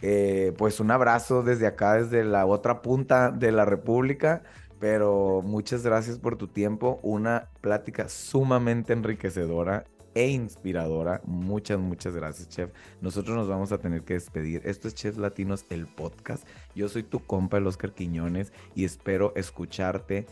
Eh, 0.02 0.54
pues 0.58 0.80
un 0.80 0.92
abrazo 0.92 1.42
desde 1.42 1.66
acá, 1.66 1.96
desde 1.96 2.24
la 2.24 2.46
otra 2.46 2.82
punta 2.82 3.32
de 3.32 3.52
la 3.52 3.66
República. 3.66 4.44
Pero 4.80 5.42
muchas 5.44 5.84
gracias 5.84 6.20
por 6.20 6.38
tu 6.38 6.48
tiempo. 6.48 7.00
Una 7.02 7.50
plática 7.62 8.10
sumamente 8.10 8.94
enriquecedora 8.94 9.86
e 10.16 10.30
inspiradora. 10.30 11.22
Muchas, 11.26 11.78
muchas 11.78 12.16
gracias, 12.16 12.50
chef. 12.50 12.72
Nosotros 13.02 13.36
nos 13.36 13.48
vamos 13.48 13.72
a 13.72 13.78
tener 13.78 14.02
que 14.04 14.16
despedir. 14.16 14.62
Esto 14.66 14.88
es 14.88 14.96
Chef 14.96 15.18
Latinos, 15.18 15.66
el 15.70 15.86
podcast. 15.86 16.48
Yo 16.74 16.90
soy 16.90 17.04
tu 17.04 17.20
compa, 17.20 17.58
el 17.58 17.68
Oscar 17.68 17.94
Quiñones, 17.94 18.52
y 18.74 18.86
espero 18.86 19.34
escucharte 19.36 20.26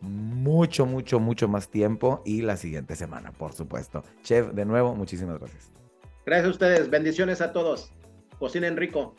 mucho, 0.00 0.86
mucho, 0.86 1.18
mucho 1.18 1.48
más 1.48 1.68
tiempo 1.68 2.22
y 2.24 2.42
la 2.42 2.56
siguiente 2.56 2.94
semana, 2.96 3.32
por 3.32 3.52
supuesto. 3.52 4.04
Chef, 4.22 4.52
de 4.52 4.64
nuevo, 4.64 4.94
muchísimas 4.94 5.38
gracias. 5.38 5.70
Gracias 6.24 6.46
a 6.46 6.50
ustedes. 6.50 6.90
Bendiciones 6.90 7.40
a 7.40 7.52
todos. 7.52 7.92
Cocinen 8.38 8.76
rico. 8.76 9.14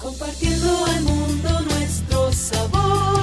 Compartiendo 0.00 0.84
al 0.86 1.02
mundo 1.02 1.48
nuestro 1.70 2.30
sabor. 2.32 3.17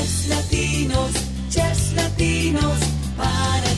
Chess 0.00 0.28
Latinos, 0.28 1.12
Chess 1.50 1.92
Latinos 1.92 2.78
para 3.18 3.69